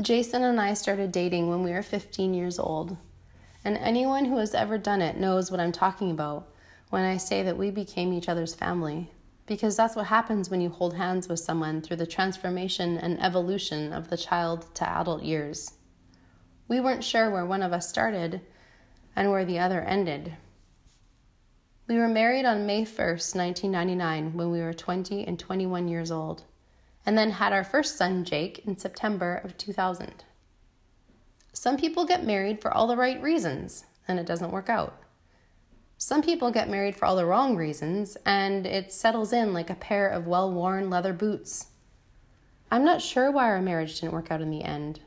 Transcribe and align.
Jason 0.00 0.42
and 0.44 0.58
I 0.58 0.72
started 0.72 1.12
dating 1.12 1.50
when 1.50 1.62
we 1.62 1.72
were 1.72 1.82
15 1.82 2.32
years 2.32 2.58
old. 2.58 2.96
And 3.64 3.76
anyone 3.76 4.24
who 4.24 4.38
has 4.38 4.54
ever 4.54 4.78
done 4.78 5.02
it 5.02 5.18
knows 5.18 5.50
what 5.50 5.60
I'm 5.60 5.72
talking 5.72 6.10
about 6.10 6.48
when 6.88 7.04
I 7.04 7.18
say 7.18 7.42
that 7.42 7.58
we 7.58 7.70
became 7.70 8.14
each 8.14 8.28
other's 8.28 8.54
family. 8.54 9.10
Because 9.44 9.76
that's 9.76 9.96
what 9.96 10.06
happens 10.06 10.48
when 10.48 10.62
you 10.62 10.70
hold 10.70 10.96
hands 10.96 11.28
with 11.28 11.40
someone 11.40 11.82
through 11.82 11.98
the 11.98 12.06
transformation 12.06 12.96
and 12.96 13.20
evolution 13.20 13.92
of 13.92 14.08
the 14.08 14.16
child 14.16 14.74
to 14.76 14.88
adult 14.88 15.22
years. 15.22 15.74
We 16.66 16.80
weren't 16.80 17.04
sure 17.04 17.28
where 17.30 17.44
one 17.44 17.62
of 17.62 17.74
us 17.74 17.88
started 17.88 18.40
and 19.14 19.30
where 19.30 19.44
the 19.44 19.58
other 19.58 19.82
ended. 19.82 20.34
We 21.88 21.98
were 21.98 22.08
married 22.08 22.46
on 22.46 22.64
May 22.64 22.84
1st, 22.84 23.34
1999, 23.36 24.32
when 24.34 24.50
we 24.50 24.60
were 24.60 24.72
20 24.72 25.26
and 25.26 25.38
21 25.38 25.88
years 25.88 26.10
old, 26.10 26.44
and 27.04 27.16
then 27.16 27.32
had 27.32 27.52
our 27.52 27.64
first 27.64 27.96
son, 27.96 28.24
Jake, 28.24 28.66
in 28.66 28.76
September 28.76 29.40
of 29.42 29.56
2000. 29.56 30.24
Some 31.52 31.76
people 31.76 32.04
get 32.04 32.24
married 32.24 32.60
for 32.60 32.72
all 32.72 32.86
the 32.86 32.96
right 32.96 33.20
reasons, 33.20 33.84
and 34.06 34.18
it 34.18 34.26
doesn't 34.26 34.52
work 34.52 34.68
out. 34.68 35.00
Some 35.98 36.22
people 36.22 36.50
get 36.50 36.70
married 36.70 36.96
for 36.96 37.04
all 37.04 37.16
the 37.16 37.26
wrong 37.26 37.56
reasons, 37.56 38.16
and 38.24 38.66
it 38.66 38.92
settles 38.92 39.32
in 39.32 39.52
like 39.52 39.68
a 39.68 39.74
pair 39.74 40.08
of 40.08 40.26
well 40.26 40.50
worn 40.50 40.88
leather 40.88 41.12
boots. 41.12 41.66
I'm 42.70 42.84
not 42.84 43.02
sure 43.02 43.30
why 43.30 43.44
our 43.46 43.60
marriage 43.60 44.00
didn't 44.00 44.14
work 44.14 44.30
out 44.30 44.40
in 44.40 44.50
the 44.50 44.62
end. 44.62 45.00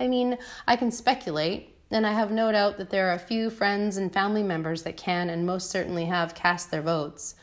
I 0.00 0.08
mean, 0.08 0.36
I 0.66 0.76
can 0.76 0.90
speculate, 0.90 1.76
and 1.90 2.06
I 2.06 2.12
have 2.12 2.30
no 2.30 2.52
doubt 2.52 2.76
that 2.76 2.90
there 2.90 3.08
are 3.08 3.14
a 3.14 3.18
few 3.18 3.50
friends 3.50 3.96
and 3.96 4.12
family 4.12 4.42
members 4.42 4.82
that 4.82 4.96
can 4.96 5.30
and 5.30 5.46
most 5.46 5.70
certainly 5.70 6.06
have 6.06 6.34
cast 6.34 6.70
their 6.70 6.82
votes. 6.82 7.34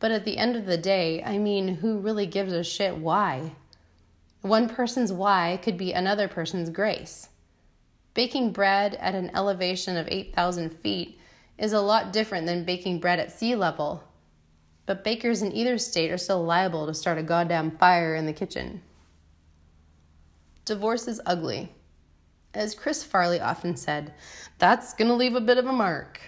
But 0.00 0.10
at 0.10 0.24
the 0.24 0.38
end 0.38 0.56
of 0.56 0.66
the 0.66 0.76
day, 0.76 1.22
I 1.24 1.38
mean, 1.38 1.76
who 1.76 1.98
really 1.98 2.26
gives 2.26 2.52
a 2.52 2.64
shit 2.64 2.96
why? 2.96 3.52
One 4.42 4.68
person's 4.68 5.12
why 5.12 5.58
could 5.62 5.78
be 5.78 5.92
another 5.92 6.28
person's 6.28 6.68
grace. 6.68 7.28
Baking 8.12 8.52
bread 8.52 8.94
at 8.96 9.14
an 9.14 9.30
elevation 9.34 9.96
of 9.96 10.06
8,000 10.08 10.70
feet 10.70 11.18
is 11.58 11.72
a 11.72 11.80
lot 11.80 12.12
different 12.12 12.46
than 12.46 12.64
baking 12.64 13.00
bread 13.00 13.18
at 13.18 13.32
sea 13.32 13.54
level. 13.54 14.04
But 14.86 15.02
bakers 15.02 15.40
in 15.40 15.52
either 15.52 15.78
state 15.78 16.10
are 16.10 16.18
still 16.18 16.44
liable 16.44 16.86
to 16.86 16.94
start 16.94 17.18
a 17.18 17.22
goddamn 17.22 17.78
fire 17.78 18.14
in 18.14 18.26
the 18.26 18.32
kitchen. 18.32 18.82
Divorce 20.64 21.08
is 21.08 21.20
ugly. 21.24 21.72
As 22.52 22.74
Chris 22.74 23.02
Farley 23.02 23.40
often 23.40 23.76
said, 23.76 24.12
that's 24.58 24.94
gonna 24.94 25.14
leave 25.14 25.34
a 25.34 25.40
bit 25.40 25.58
of 25.58 25.66
a 25.66 25.72
mark. 25.72 26.20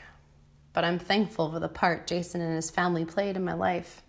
But 0.76 0.84
I'm 0.84 0.98
thankful 0.98 1.50
for 1.50 1.58
the 1.58 1.70
part 1.70 2.06
Jason 2.06 2.42
and 2.42 2.54
his 2.54 2.70
family 2.70 3.06
played 3.06 3.34
in 3.34 3.42
my 3.46 3.54
life. 3.54 4.02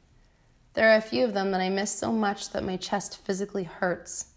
There 0.73 0.89
are 0.89 0.97
a 0.97 1.01
few 1.01 1.23
of 1.23 1.33
them 1.33 1.51
that 1.51 1.61
I 1.61 1.69
miss 1.69 1.93
so 1.93 2.11
much 2.11 2.49
that 2.49 2.65
my 2.65 2.75
chest 2.75 3.19
physically 3.19 3.63
hurts. 3.63 4.33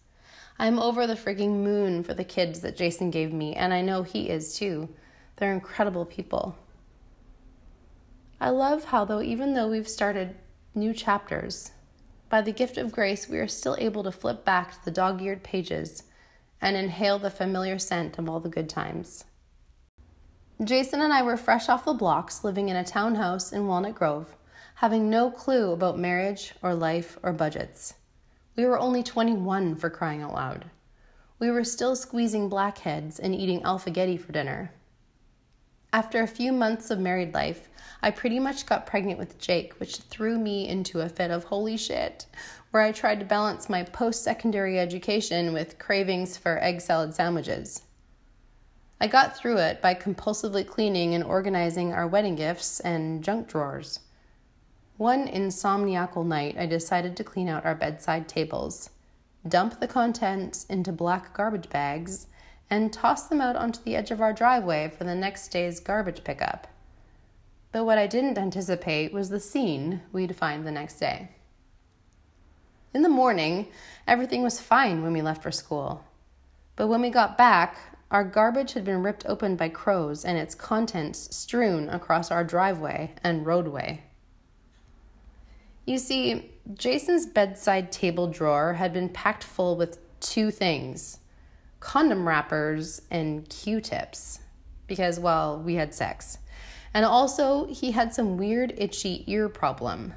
I'm 0.56 0.78
over 0.78 1.08
the 1.08 1.17
frigging 1.17 1.64
moon 1.64 2.05
for 2.05 2.14
the 2.14 2.23
kids 2.23 2.61
that 2.61 2.77
Jason 2.77 3.11
gave 3.11 3.33
me, 3.33 3.56
and 3.56 3.75
I 3.75 3.81
know 3.81 4.05
he 4.05 4.28
is 4.28 4.56
too. 4.56 4.91
They're 5.39 5.53
incredible 5.53 6.05
people. 6.05 6.55
I 8.41 8.51
love 8.51 8.84
how, 8.84 9.05
though, 9.05 9.23
even 9.23 9.55
though 9.55 9.69
we've 9.69 9.89
started 9.89 10.36
new 10.73 10.95
chapters, 10.95 11.73
by 12.28 12.42
the 12.42 12.53
gift 12.53 12.78
of 12.78 12.92
grace, 12.92 13.28
we 13.28 13.39
are 13.39 13.48
still 13.48 13.75
able 13.81 14.05
to 14.05 14.12
flip 14.12 14.45
back 14.45 14.70
to 14.70 14.84
the 14.84 14.92
dog 14.92 15.20
eared 15.20 15.42
pages 15.42 16.05
and 16.61 16.77
inhale 16.77 17.19
the 17.19 17.28
familiar 17.28 17.81
scent 17.81 18.20
of 18.20 18.28
all 18.28 18.39
the 18.39 18.48
good 18.48 18.69
times. 18.69 19.25
Jason 20.62 21.00
and 21.00 21.11
I 21.11 21.22
were 21.22 21.39
fresh 21.39 21.70
off 21.70 21.86
the 21.86 21.94
blocks, 21.94 22.44
living 22.44 22.69
in 22.69 22.77
a 22.77 22.84
townhouse 22.84 23.50
in 23.50 23.66
Walnut 23.66 23.94
Grove, 23.94 24.36
having 24.75 25.08
no 25.08 25.30
clue 25.30 25.72
about 25.72 25.98
marriage 25.98 26.52
or 26.61 26.75
life 26.75 27.19
or 27.22 27.33
budgets. 27.33 27.94
We 28.56 28.67
were 28.67 28.78
only 28.78 29.02
21 29.02 29.77
for 29.77 29.89
crying 29.89 30.20
out 30.20 30.34
loud. 30.34 30.67
We 31.39 31.50
were 31.50 31.64
still 31.64 31.97
squeezing 31.97 32.50
blackheads 32.50 33.19
and 33.19 33.34
eating 33.34 33.62
Alphaghetti 33.62 34.20
for 34.20 34.33
dinner. 34.33 34.70
After 35.94 36.22
a 36.22 36.28
few 36.28 36.52
months 36.52 36.91
of 36.91 37.00
married 37.00 37.33
life, 37.33 37.70
I 38.02 38.11
pretty 38.11 38.39
much 38.39 38.67
got 38.67 38.85
pregnant 38.85 39.18
with 39.18 39.39
Jake, 39.39 39.80
which 39.80 39.96
threw 39.96 40.39
me 40.39 40.68
into 40.68 41.01
a 41.01 41.08
fit 41.08 41.30
of 41.30 41.45
holy 41.45 41.79
shit, 41.79 42.27
where 42.70 42.83
I 42.83 42.92
tried 42.92 43.20
to 43.20 43.27
balance 43.27 43.70
my 43.70 43.83
post 43.83 44.23
secondary 44.23 44.79
education 44.79 45.55
with 45.55 45.79
cravings 45.79 46.36
for 46.36 46.62
egg 46.62 46.83
salad 46.83 47.14
sandwiches. 47.14 47.80
I 49.02 49.06
got 49.06 49.34
through 49.34 49.56
it 49.56 49.80
by 49.80 49.94
compulsively 49.94 50.66
cleaning 50.66 51.14
and 51.14 51.24
organizing 51.24 51.92
our 51.92 52.06
wedding 52.06 52.36
gifts 52.36 52.80
and 52.80 53.24
junk 53.24 53.48
drawers. 53.48 54.00
One 54.98 55.27
insomniacal 55.27 56.27
night, 56.27 56.56
I 56.58 56.66
decided 56.66 57.16
to 57.16 57.24
clean 57.24 57.48
out 57.48 57.64
our 57.64 57.74
bedside 57.74 58.28
tables, 58.28 58.90
dump 59.48 59.80
the 59.80 59.88
contents 59.88 60.66
into 60.66 60.92
black 60.92 61.34
garbage 61.34 61.70
bags, 61.70 62.27
and 62.68 62.92
toss 62.92 63.27
them 63.27 63.40
out 63.40 63.56
onto 63.56 63.83
the 63.83 63.96
edge 63.96 64.11
of 64.11 64.20
our 64.20 64.34
driveway 64.34 64.92
for 64.96 65.05
the 65.05 65.14
next 65.14 65.48
day's 65.48 65.80
garbage 65.80 66.22
pickup. 66.22 66.67
But 67.72 67.84
what 67.84 67.96
I 67.96 68.06
didn't 68.06 68.36
anticipate 68.36 69.14
was 69.14 69.30
the 69.30 69.40
scene 69.40 70.02
we'd 70.12 70.36
find 70.36 70.67
the 70.67 70.70
next 70.70 70.98
day. 70.98 71.30
In 72.92 73.00
the 73.00 73.08
morning, 73.08 73.68
everything 74.06 74.42
was 74.42 74.61
fine 74.61 75.02
when 75.02 75.14
we 75.14 75.22
left 75.22 75.42
for 75.42 75.50
school. 75.50 76.05
But 76.77 76.88
when 76.88 77.00
we 77.00 77.08
got 77.08 77.38
back, 77.38 77.78
our 78.11 78.25
garbage 78.25 78.73
had 78.73 78.85
been 78.85 79.03
ripped 79.03 79.25
open 79.27 79.57
by 79.57 79.69
crows 79.69 80.25
and 80.25 80.37
its 80.37 80.55
contents 80.55 81.35
strewn 81.35 81.89
across 81.89 82.31
our 82.31 82.43
driveway 82.43 83.15
and 83.23 83.47
roadway. 83.47 84.03
You 85.87 85.98
see, 85.98 86.51
Jason's 86.75 87.27
bedside 87.27 87.91
table 87.91 88.27
drawer 88.29 88.75
had 88.75 88.93
been 88.93 89.09
packed 89.09 89.45
full 89.45 89.77
with 89.77 89.98
two 90.21 90.51
things 90.51 91.19
condom 91.81 92.29
wrappers 92.29 93.01
and 93.11 93.48
Q 93.48 93.81
tips, 93.81 94.41
because, 94.87 95.19
well, 95.19 95.59
we 95.59 95.77
had 95.77 95.95
sex. 95.95 96.37
And 96.92 97.07
also, 97.07 97.67
he 97.67 97.92
had 97.92 98.13
some 98.13 98.37
weird 98.37 98.75
itchy 98.77 99.25
ear 99.27 99.48
problem. 99.48 100.13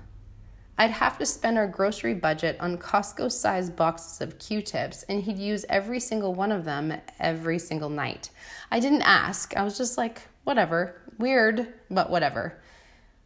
I'd 0.78 0.92
have 0.92 1.20
to 1.20 1.26
spend 1.26 1.58
our 1.58 1.68
grocery 1.68 2.16
budget 2.16 2.58
on 2.60 2.78
Costco 2.78 3.32
sized 3.32 3.76
boxes 3.76 4.22
of 4.22 4.40
Q 4.40 4.62
tips, 4.62 5.04
and 5.04 5.22
he'd 5.22 5.38
use 5.38 5.66
every 5.70 6.00
single 6.00 6.34
one 6.34 6.52
of 6.52 6.66
them 6.66 6.94
every 7.20 7.60
single 7.60 7.90
night. 7.90 8.32
I 8.72 8.80
didn't 8.80 9.04
ask, 9.04 9.56
I 9.56 9.64
was 9.64 9.78
just 9.78 9.98
like, 9.98 10.24
whatever, 10.44 11.00
weird, 11.20 11.74
but 11.92 12.10
whatever. 12.10 12.60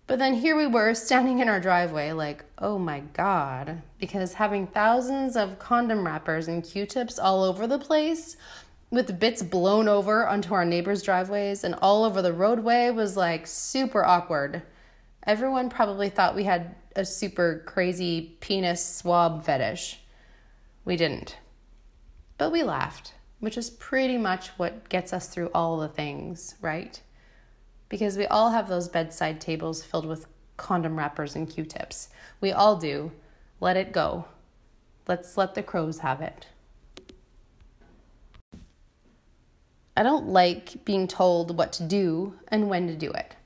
But 0.07 0.19
then 0.19 0.33
here 0.33 0.55
we 0.55 0.67
were 0.67 0.93
standing 0.93 1.39
in 1.39 1.49
our 1.49 1.59
driveway, 1.59 2.11
like, 2.11 2.43
oh 2.59 2.77
my 2.77 3.01
god, 3.13 3.81
because 3.97 4.33
having 4.33 4.67
thousands 4.67 5.35
of 5.35 5.59
condom 5.59 6.05
wrappers 6.05 6.47
and 6.47 6.63
Q 6.63 6.85
tips 6.85 7.17
all 7.19 7.43
over 7.43 7.65
the 7.65 7.79
place 7.79 8.37
with 8.89 9.19
bits 9.19 9.43
blown 9.43 9.87
over 9.87 10.27
onto 10.27 10.53
our 10.53 10.63
neighbors' 10.63 11.03
driveways 11.03 11.63
and 11.63 11.75
all 11.81 12.05
over 12.05 12.21
the 12.21 12.31
roadway 12.31 12.89
was 12.89 13.17
like 13.17 13.45
super 13.45 14.03
awkward. 14.03 14.61
Everyone 15.25 15.69
probably 15.69 16.07
thought 16.07 16.35
we 16.35 16.45
had 16.45 16.73
a 16.97 17.05
super 17.05 17.63
crazy 17.65 18.35
penis 18.39 18.83
swab 18.83 19.45
fetish. 19.45 19.99
We 20.83 20.97
didn't. 20.97 21.37
But 22.39 22.51
we 22.51 22.63
laughed, 22.63 23.13
which 23.39 23.57
is 23.57 23.69
pretty 23.69 24.17
much 24.17 24.49
what 24.57 24.89
gets 24.89 25.13
us 25.13 25.27
through 25.27 25.51
all 25.53 25.77
the 25.77 25.87
things, 25.87 26.55
right? 26.59 26.99
Because 27.87 28.17
we 28.17 28.25
all 28.25 28.49
have 28.49 28.67
those 28.67 28.89
bedside 28.89 29.39
tables 29.39 29.83
filled 29.83 30.07
with 30.07 30.25
condom 30.57 30.97
wrappers 30.97 31.35
and 31.35 31.47
Q 31.47 31.65
tips. 31.65 32.09
We 32.41 32.51
all 32.51 32.75
do. 32.75 33.11
Let 33.59 33.77
it 33.77 33.91
go. 33.91 34.25
Let's 35.07 35.37
let 35.37 35.53
the 35.53 35.63
crows 35.63 35.99
have 35.99 36.21
it. 36.21 36.47
I 39.95 40.03
don't 40.03 40.27
like 40.27 40.83
being 40.83 41.07
told 41.07 41.57
what 41.57 41.73
to 41.73 41.83
do 41.83 42.35
and 42.49 42.69
when 42.69 42.87
to 42.87 42.95
do 42.95 43.11
it. 43.11 43.36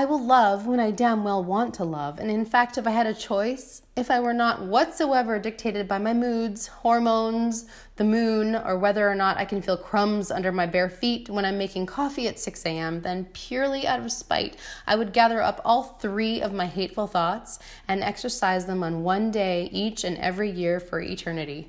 I 0.00 0.06
will 0.06 0.24
love 0.24 0.66
when 0.66 0.80
I 0.80 0.92
damn 0.92 1.24
well 1.24 1.44
want 1.44 1.74
to 1.74 1.84
love, 1.84 2.18
and 2.18 2.30
in 2.30 2.46
fact, 2.46 2.78
if 2.78 2.86
I 2.86 2.90
had 2.90 3.06
a 3.06 3.12
choice, 3.12 3.82
if 3.96 4.10
I 4.10 4.18
were 4.18 4.32
not 4.32 4.62
whatsoever 4.62 5.38
dictated 5.38 5.86
by 5.86 5.98
my 5.98 6.14
moods, 6.14 6.68
hormones, 6.68 7.66
the 7.96 8.04
moon, 8.04 8.56
or 8.56 8.78
whether 8.78 9.06
or 9.06 9.14
not 9.14 9.36
I 9.36 9.44
can 9.44 9.60
feel 9.60 9.76
crumbs 9.76 10.30
under 10.30 10.52
my 10.52 10.64
bare 10.64 10.88
feet 10.88 11.28
when 11.28 11.44
I'm 11.44 11.58
making 11.58 11.84
coffee 11.84 12.28
at 12.28 12.38
6 12.38 12.64
a.m., 12.64 13.02
then 13.02 13.26
purely 13.34 13.86
out 13.86 14.00
of 14.00 14.10
spite, 14.10 14.56
I 14.86 14.96
would 14.96 15.12
gather 15.12 15.42
up 15.42 15.60
all 15.66 15.82
three 15.82 16.40
of 16.40 16.54
my 16.54 16.64
hateful 16.64 17.06
thoughts 17.06 17.58
and 17.86 18.02
exercise 18.02 18.64
them 18.64 18.82
on 18.82 19.02
one 19.02 19.30
day 19.30 19.68
each 19.70 20.02
and 20.02 20.16
every 20.16 20.50
year 20.50 20.80
for 20.80 21.02
eternity. 21.02 21.68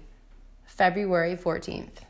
February 0.63 1.35
14th. 1.35 2.05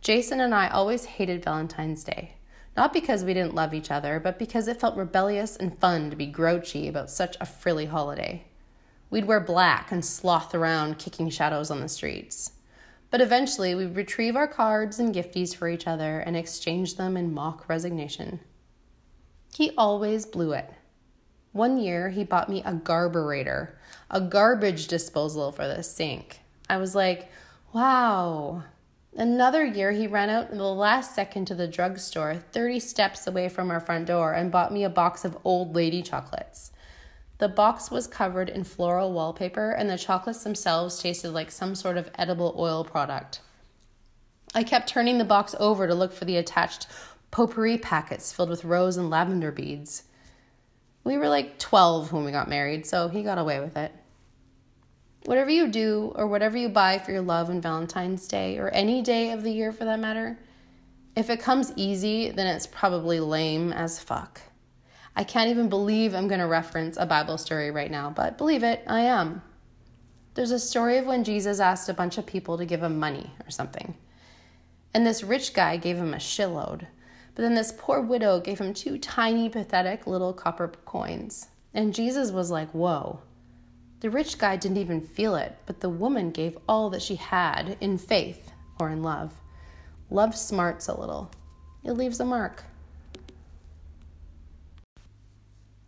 Jason 0.00 0.38
and 0.38 0.54
I 0.54 0.68
always 0.68 1.06
hated 1.06 1.42
Valentine's 1.42 2.04
Day. 2.04 2.34
Not 2.76 2.92
because 2.92 3.24
we 3.24 3.34
didn't 3.34 3.54
love 3.54 3.74
each 3.74 3.90
other, 3.90 4.18
but 4.18 4.38
because 4.38 4.66
it 4.66 4.80
felt 4.80 4.96
rebellious 4.96 5.56
and 5.56 5.78
fun 5.78 6.10
to 6.10 6.16
be 6.16 6.26
grouchy 6.26 6.88
about 6.88 7.10
such 7.10 7.36
a 7.40 7.46
frilly 7.46 7.86
holiday. 7.86 8.44
We'd 9.10 9.26
wear 9.26 9.40
black 9.40 9.92
and 9.92 10.02
sloth 10.02 10.54
around 10.54 10.98
kicking 10.98 11.28
shadows 11.28 11.70
on 11.70 11.80
the 11.80 11.88
streets. 11.88 12.52
But 13.10 13.20
eventually, 13.20 13.74
we'd 13.74 13.94
retrieve 13.94 14.36
our 14.36 14.48
cards 14.48 14.98
and 14.98 15.14
gifties 15.14 15.54
for 15.54 15.68
each 15.68 15.86
other 15.86 16.20
and 16.20 16.34
exchange 16.34 16.96
them 16.96 17.14
in 17.14 17.34
mock 17.34 17.68
resignation. 17.68 18.40
He 19.54 19.72
always 19.76 20.24
blew 20.24 20.52
it. 20.52 20.70
One 21.52 21.76
year, 21.76 22.08
he 22.08 22.24
bought 22.24 22.48
me 22.48 22.62
a 22.64 22.72
garburator, 22.72 23.72
a 24.10 24.22
garbage 24.22 24.86
disposal 24.86 25.52
for 25.52 25.68
the 25.68 25.82
sink. 25.82 26.40
I 26.70 26.78
was 26.78 26.94
like, 26.94 27.28
Wow. 27.74 28.64
Another 29.14 29.64
year, 29.64 29.92
he 29.92 30.06
ran 30.06 30.30
out 30.30 30.50
in 30.50 30.56
the 30.56 30.64
last 30.64 31.14
second 31.14 31.44
to 31.46 31.54
the 31.54 31.68
drugstore, 31.68 32.36
30 32.36 32.80
steps 32.80 33.26
away 33.26 33.50
from 33.50 33.70
our 33.70 33.80
front 33.80 34.06
door, 34.06 34.32
and 34.32 34.50
bought 34.50 34.72
me 34.72 34.84
a 34.84 34.88
box 34.88 35.24
of 35.24 35.36
old 35.44 35.74
lady 35.74 36.02
chocolates. 36.02 36.72
The 37.36 37.48
box 37.48 37.90
was 37.90 38.06
covered 38.06 38.48
in 38.48 38.64
floral 38.64 39.12
wallpaper, 39.12 39.72
and 39.72 39.90
the 39.90 39.98
chocolates 39.98 40.44
themselves 40.44 40.98
tasted 40.98 41.32
like 41.32 41.50
some 41.50 41.74
sort 41.74 41.98
of 41.98 42.10
edible 42.14 42.54
oil 42.58 42.84
product. 42.84 43.40
I 44.54 44.62
kept 44.62 44.88
turning 44.88 45.18
the 45.18 45.24
box 45.24 45.54
over 45.60 45.86
to 45.86 45.94
look 45.94 46.12
for 46.12 46.24
the 46.24 46.38
attached 46.38 46.86
potpourri 47.30 47.78
packets 47.78 48.32
filled 48.32 48.50
with 48.50 48.64
rose 48.64 48.96
and 48.96 49.10
lavender 49.10 49.52
beads. 49.52 50.04
We 51.04 51.18
were 51.18 51.28
like 51.28 51.58
12 51.58 52.12
when 52.12 52.24
we 52.24 52.30
got 52.30 52.48
married, 52.48 52.86
so 52.86 53.08
he 53.08 53.22
got 53.22 53.38
away 53.38 53.60
with 53.60 53.76
it. 53.76 53.92
Whatever 55.24 55.50
you 55.50 55.68
do, 55.68 56.12
or 56.16 56.26
whatever 56.26 56.56
you 56.56 56.68
buy 56.68 56.98
for 56.98 57.12
your 57.12 57.22
love 57.22 57.48
on 57.48 57.60
Valentine's 57.60 58.26
Day, 58.26 58.58
or 58.58 58.68
any 58.70 59.02
day 59.02 59.30
of 59.30 59.42
the 59.42 59.52
year 59.52 59.72
for 59.72 59.84
that 59.84 60.00
matter, 60.00 60.38
if 61.14 61.30
it 61.30 61.40
comes 61.40 61.72
easy, 61.76 62.30
then 62.30 62.46
it's 62.46 62.66
probably 62.66 63.20
lame 63.20 63.72
as 63.72 64.00
fuck. 64.00 64.40
I 65.14 65.24
can't 65.24 65.50
even 65.50 65.68
believe 65.68 66.14
I'm 66.14 66.28
going 66.28 66.40
to 66.40 66.46
reference 66.46 66.96
a 66.96 67.06
Bible 67.06 67.36
story 67.36 67.70
right 67.70 67.90
now, 67.90 68.10
but 68.10 68.38
believe 68.38 68.62
it, 68.62 68.82
I 68.86 69.02
am. 69.02 69.42
There's 70.34 70.50
a 70.50 70.58
story 70.58 70.96
of 70.96 71.06
when 71.06 71.24
Jesus 71.24 71.60
asked 71.60 71.90
a 71.90 71.94
bunch 71.94 72.16
of 72.16 72.24
people 72.24 72.56
to 72.56 72.64
give 72.64 72.82
him 72.82 72.98
money 72.98 73.30
or 73.46 73.50
something. 73.50 73.94
And 74.94 75.06
this 75.06 75.22
rich 75.22 75.52
guy 75.52 75.76
gave 75.76 75.96
him 75.96 76.14
a 76.14 76.18
shitload. 76.18 76.86
But 77.34 77.42
then 77.42 77.54
this 77.54 77.74
poor 77.76 78.00
widow 78.00 78.40
gave 78.40 78.58
him 78.58 78.72
two 78.72 78.98
tiny, 78.98 79.48
pathetic 79.48 80.06
little 80.06 80.32
copper 80.32 80.68
coins. 80.84 81.48
And 81.74 81.94
Jesus 81.94 82.30
was 82.30 82.50
like, 82.50 82.70
Whoa. 82.70 83.20
The 84.02 84.10
rich 84.10 84.36
guy 84.36 84.56
didn't 84.56 84.78
even 84.78 85.00
feel 85.00 85.36
it, 85.36 85.56
but 85.64 85.78
the 85.78 85.88
woman 85.88 86.32
gave 86.32 86.58
all 86.68 86.90
that 86.90 87.02
she 87.02 87.14
had 87.14 87.76
in 87.80 87.98
faith 87.98 88.50
or 88.80 88.90
in 88.90 89.00
love. 89.00 89.40
Love 90.10 90.36
smarts 90.36 90.88
a 90.88 90.98
little, 90.98 91.30
it 91.84 91.92
leaves 91.92 92.18
a 92.18 92.24
mark. 92.24 92.64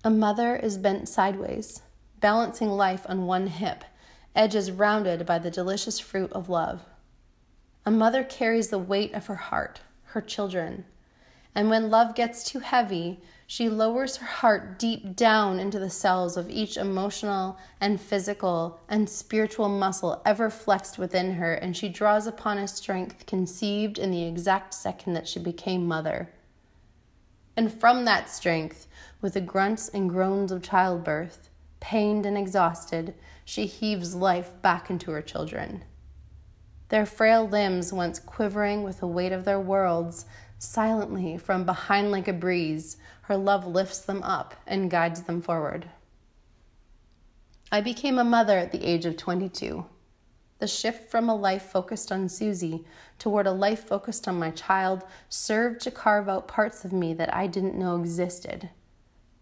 A 0.05 0.11
mother 0.11 0.55
is 0.55 0.79
bent 0.79 1.09
sideways, 1.09 1.83
balancing 2.21 2.69
life 2.69 3.05
on 3.09 3.27
one 3.27 3.49
hip, 3.49 3.83
edges 4.37 4.71
rounded 4.71 5.27
by 5.27 5.41
the 5.41 5.51
delicious 5.51 5.99
fruit 5.99 6.31
of 6.31 6.49
love. 6.49 6.85
A 7.85 7.91
mother 7.91 8.23
carries 8.23 8.69
the 8.69 8.79
weight 8.79 9.13
of 9.13 9.27
her 9.27 9.35
heart, 9.35 9.81
her 10.05 10.21
children, 10.21 10.85
and 11.53 11.69
when 11.69 11.91
love 11.91 12.15
gets 12.15 12.45
too 12.45 12.61
heavy, 12.61 13.21
she 13.55 13.69
lowers 13.69 14.17
her 14.17 14.27
heart 14.27 14.81
deep 14.81 15.15
down 15.15 15.61
into 15.61 15.79
the 15.79 15.89
cells 15.89 16.37
of 16.37 16.51
each 16.51 16.77
emotional 16.77 17.57
and 17.81 18.01
physical 18.01 18.81
and 18.89 19.09
spiritual 19.09 19.69
muscle 19.69 20.21
ever 20.27 20.51
flexed 20.51 20.99
within 20.99 21.35
her, 21.35 21.55
and 21.55 21.77
she 21.77 21.89
draws 21.89 22.27
upon 22.27 22.59
a 22.59 22.67
strength 22.67 23.27
conceived 23.27 23.97
in 23.97 24.11
the 24.11 24.25
exact 24.25 24.75
second 24.75 25.13
that 25.13 25.29
she 25.29 25.39
became 25.39 25.87
mother. 25.87 26.29
And 27.57 27.73
from 27.73 28.05
that 28.07 28.29
strength, 28.29 28.89
with 29.21 29.35
the 29.35 29.41
grunts 29.41 29.89
and 29.89 30.11
groans 30.11 30.51
of 30.51 30.61
childbirth, 30.61 31.49
pained 31.79 32.27
and 32.27 32.37
exhausted, 32.37 33.15
she 33.45 33.67
heaves 33.67 34.17
life 34.17 34.51
back 34.63 34.91
into 34.91 35.13
her 35.13 35.23
children. 35.23 35.85
Their 36.89 37.07
frail 37.07 37.49
limbs, 37.49 37.93
once 37.93 38.19
quivering 38.19 38.83
with 38.83 38.99
the 38.99 39.07
weight 39.07 39.31
of 39.31 39.45
their 39.45 39.61
worlds, 39.61 40.27
Silently, 40.65 41.37
from 41.37 41.65
behind 41.65 42.11
like 42.11 42.27
a 42.27 42.33
breeze, 42.33 42.97
her 43.23 43.37
love 43.37 43.67
lifts 43.67 43.99
them 43.99 44.23
up 44.23 44.55
and 44.67 44.91
guides 44.91 45.25
them 45.25 45.43
forward. 45.43 45.91
I 47.71 47.83
became 47.83 48.19
a 48.19 48.25
mother 48.25 48.59
at 48.59 48.73
the 48.73 48.83
age 48.83 49.05
of 49.05 49.19
22. 49.19 49.85
The 50.61 50.67
shift 50.67 51.11
from 51.11 51.29
a 51.29 51.35
life 51.35 51.65
focused 51.65 52.11
on 52.11 52.31
Susie 52.31 52.85
toward 53.19 53.47
a 53.47 53.53
life 53.53 53.87
focused 53.87 54.27
on 54.27 54.39
my 54.39 54.51
child 54.51 55.05
served 55.29 55.83
to 55.83 55.91
carve 55.91 56.31
out 56.31 56.49
parts 56.49 56.83
of 56.85 56.95
me 56.95 57.13
that 57.13 57.33
I 57.33 57.47
didn't 57.47 57.79
know 57.79 57.97
existed. 57.97 58.71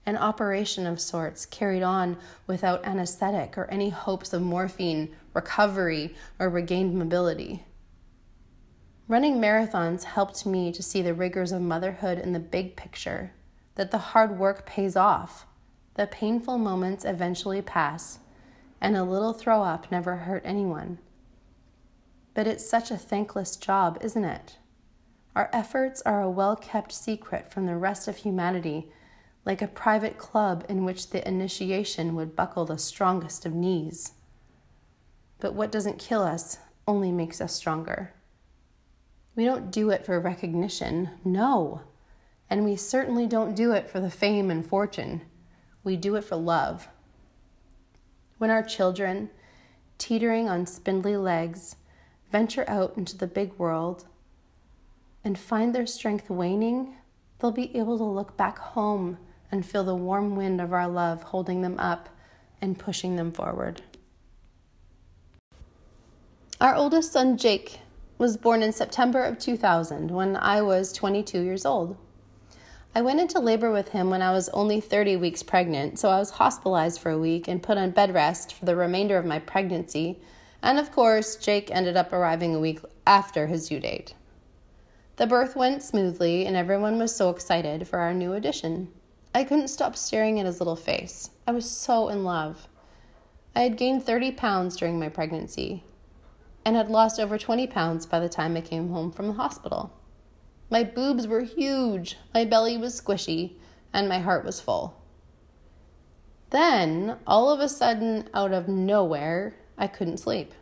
An 0.05 0.17
operation 0.17 0.87
of 0.87 1.01
sorts 1.01 1.47
carried 1.47 1.85
on 1.85 2.19
without 2.49 2.85
anesthetic 2.85 3.57
or 3.57 3.67
any 3.67 3.91
hopes 3.91 4.33
of 4.33 4.43
morphine, 4.43 5.15
recovery, 5.35 6.17
or 6.41 6.49
regained 6.49 6.99
mobility. 6.99 7.65
Running 9.13 9.43
marathons 9.43 10.05
helped 10.05 10.47
me 10.47 10.73
to 10.73 10.83
see 10.83 11.03
the 11.03 11.13
rigors 11.13 11.53
of 11.53 11.61
motherhood 11.61 12.19
in 12.19 12.33
the 12.33 12.41
big 12.41 12.77
picture, 12.77 13.35
that 13.75 13.91
the 13.91 13.99
hard 13.99 14.39
work 14.39 14.65
pays 14.65 14.97
off, 14.97 15.45
the 15.97 16.07
painful 16.07 16.57
moments 16.57 17.05
eventually 17.05 17.61
pass, 17.61 18.21
and 18.81 18.97
a 18.97 19.05
little 19.05 19.35
throw 19.35 19.63
up 19.63 19.93
never 19.93 20.17
hurt 20.17 20.41
anyone. 20.47 20.97
But 22.33 22.47
it's 22.47 22.67
such 22.67 22.91
a 22.91 22.97
thankless 22.97 23.57
job, 23.57 23.99
isn't 24.01 24.25
it? 24.25 24.57
Our 25.37 25.51
efforts 25.53 26.01
are 26.07 26.23
a 26.23 26.31
well 26.31 26.57
kept 26.57 26.91
secret 26.91 27.53
from 27.53 27.67
the 27.67 27.77
rest 27.77 28.09
of 28.09 28.17
humanity, 28.17 28.89
like 29.45 29.61
a 29.61 29.69
private 29.69 30.17
club 30.17 30.65
in 30.71 30.87
which 30.87 31.11
the 31.11 31.29
initiation 31.29 32.15
would 32.15 32.35
buckle 32.35 32.65
the 32.65 32.79
strongest 32.79 33.45
of 33.45 33.53
knees. 33.53 34.13
But 35.39 35.53
what 35.53 35.71
doesn't 35.71 35.99
kill 35.99 36.23
us 36.23 36.61
only 36.89 37.13
makes 37.13 37.43
us 37.43 37.53
stronger. 37.53 38.15
We 39.35 39.45
don't 39.45 39.71
do 39.71 39.91
it 39.91 40.05
for 40.05 40.21
recognition, 40.21 41.11
no. 41.25 41.83
And 42.51 42.65
we 42.65 42.77
certainly 42.77 43.27
don't 43.27 43.55
do 43.55 43.73
it 43.73 43.89
for 43.89 43.99
the 43.99 44.11
fame 44.11 44.51
and 44.51 44.65
fortune. 44.65 45.23
We 45.85 45.97
do 45.97 46.17
it 46.17 46.25
for 46.25 46.37
love. 46.37 46.89
When 48.39 48.51
our 48.51 48.63
children, 48.63 49.31
teetering 49.99 50.49
on 50.49 50.67
spindly 50.67 51.17
legs, 51.17 51.77
venture 52.31 52.69
out 52.69 52.97
into 52.97 53.17
the 53.17 53.27
big 53.27 53.53
world 53.55 54.07
and 55.25 55.39
find 55.39 55.75
their 55.75 55.87
strength 55.87 56.29
waning, 56.29 56.97
they'll 57.39 57.53
be 57.53 57.77
able 57.77 57.99
to 57.99 58.05
look 58.05 58.37
back 58.37 58.59
home 58.59 59.19
and 59.51 59.65
feel 59.65 59.85
the 59.85 59.95
warm 59.95 60.35
wind 60.35 60.61
of 60.61 60.73
our 60.73 60.89
love 60.89 61.23
holding 61.23 61.63
them 61.63 61.79
up 61.79 62.09
and 62.61 62.79
pushing 62.79 63.17
them 63.17 63.33
forward. 63.33 63.83
Our 66.61 66.75
oldest 66.75 67.13
son, 67.13 67.37
Jake, 67.37 67.81
was 68.23 68.37
born 68.37 68.63
in 68.63 68.73
September 68.73 69.25
of 69.25 69.37
2000 69.37 70.09
when 70.13 70.37
I 70.37 70.63
was 70.63 70.93
22 70.93 71.43
years 71.43 71.67
old. 71.67 71.97
I 72.95 73.03
went 73.03 73.19
into 73.19 73.41
labor 73.41 73.73
with 73.73 73.89
him 73.89 74.11
when 74.11 74.23
I 74.23 74.31
was 74.31 74.49
only 74.51 74.81
30 74.81 75.17
weeks 75.17 75.43
pregnant, 75.43 75.99
so 75.99 76.09
I 76.09 76.21
was 76.21 76.31
hospitalized 76.31 77.01
for 77.01 77.11
a 77.11 77.19
week 77.19 77.49
and 77.49 77.61
put 77.61 77.79
on 77.79 77.91
bed 77.91 78.15
rest 78.15 78.55
for 78.55 78.65
the 78.65 78.77
remainder 78.77 79.19
of 79.19 79.25
my 79.25 79.41
pregnancy. 79.41 80.21
And 80.63 80.79
of 80.79 80.93
course, 80.93 81.35
Jake 81.35 81.73
ended 81.73 81.97
up 81.97 82.13
arriving 82.13 82.55
a 82.55 82.61
week 82.61 82.79
after 83.09 83.49
his 83.49 83.69
due 83.69 83.81
date. 83.81 84.15
The 85.17 85.27
birth 85.27 85.57
went 85.57 85.83
smoothly, 85.83 86.47
and 86.47 86.55
everyone 86.57 87.01
was 87.01 87.13
so 87.13 87.29
excited 87.29 87.89
for 87.89 87.99
our 87.99 88.15
new 88.15 88.35
addition. 88.35 88.93
I 89.35 89.43
couldn't 89.43 89.67
stop 89.67 89.97
staring 89.97 90.39
at 90.39 90.47
his 90.47 90.61
little 90.61 90.77
face. 90.77 91.31
I 91.45 91.51
was 91.51 91.69
so 91.69 92.09
in 92.09 92.23
love. 92.23 92.69
I 93.57 93.63
had 93.63 93.77
gained 93.77 94.05
30 94.05 94.31
pounds 94.31 94.77
during 94.77 95.01
my 95.01 95.09
pregnancy 95.09 95.83
and 96.65 96.77
had 96.77 96.89
lost 96.91 97.19
over 97.19 97.39
20 97.39 97.67
pounds 97.67 98.07
by 98.07 98.21
the 98.21 98.29
time 98.29 98.57
I 98.57 98.61
came 98.61 98.91
home 98.91 99.11
from 99.11 99.29
the 99.29 99.35
hospital. 99.35 99.93
My 100.71 100.85
boobs 100.85 101.27
were 101.27 101.43
huge, 101.43 102.17
my 102.33 102.45
belly 102.45 102.77
was 102.77 103.01
squishy, 103.01 103.57
and 103.93 104.09
my 104.09 104.21
heart 104.21 104.45
was 104.45 104.61
full. 104.61 105.03
Then, 106.51 107.19
all 107.27 107.51
of 107.51 107.61
a 107.61 107.69
sudden, 107.69 108.29
out 108.35 108.53
of 108.53 108.69
nowhere, 108.69 109.55
I 109.77 109.87
couldn't 109.87 110.19
sleep. 110.19 110.53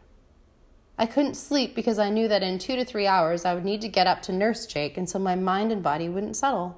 I 0.96 1.06
couldn't 1.06 1.34
sleep 1.34 1.74
because 1.74 1.98
I 1.98 2.10
knew 2.10 2.28
that 2.28 2.42
in 2.42 2.58
two 2.58 2.76
to 2.76 2.84
three 2.84 3.06
hours 3.06 3.44
I 3.44 3.54
would 3.54 3.64
need 3.64 3.80
to 3.80 3.88
get 3.88 4.06
up 4.06 4.20
to 4.22 4.32
nurse 4.32 4.66
Jake, 4.66 4.96
and 4.96 5.08
so 5.08 5.18
my 5.18 5.34
mind 5.34 5.72
and 5.72 5.82
body 5.82 6.08
wouldn't 6.08 6.36
settle. 6.36 6.76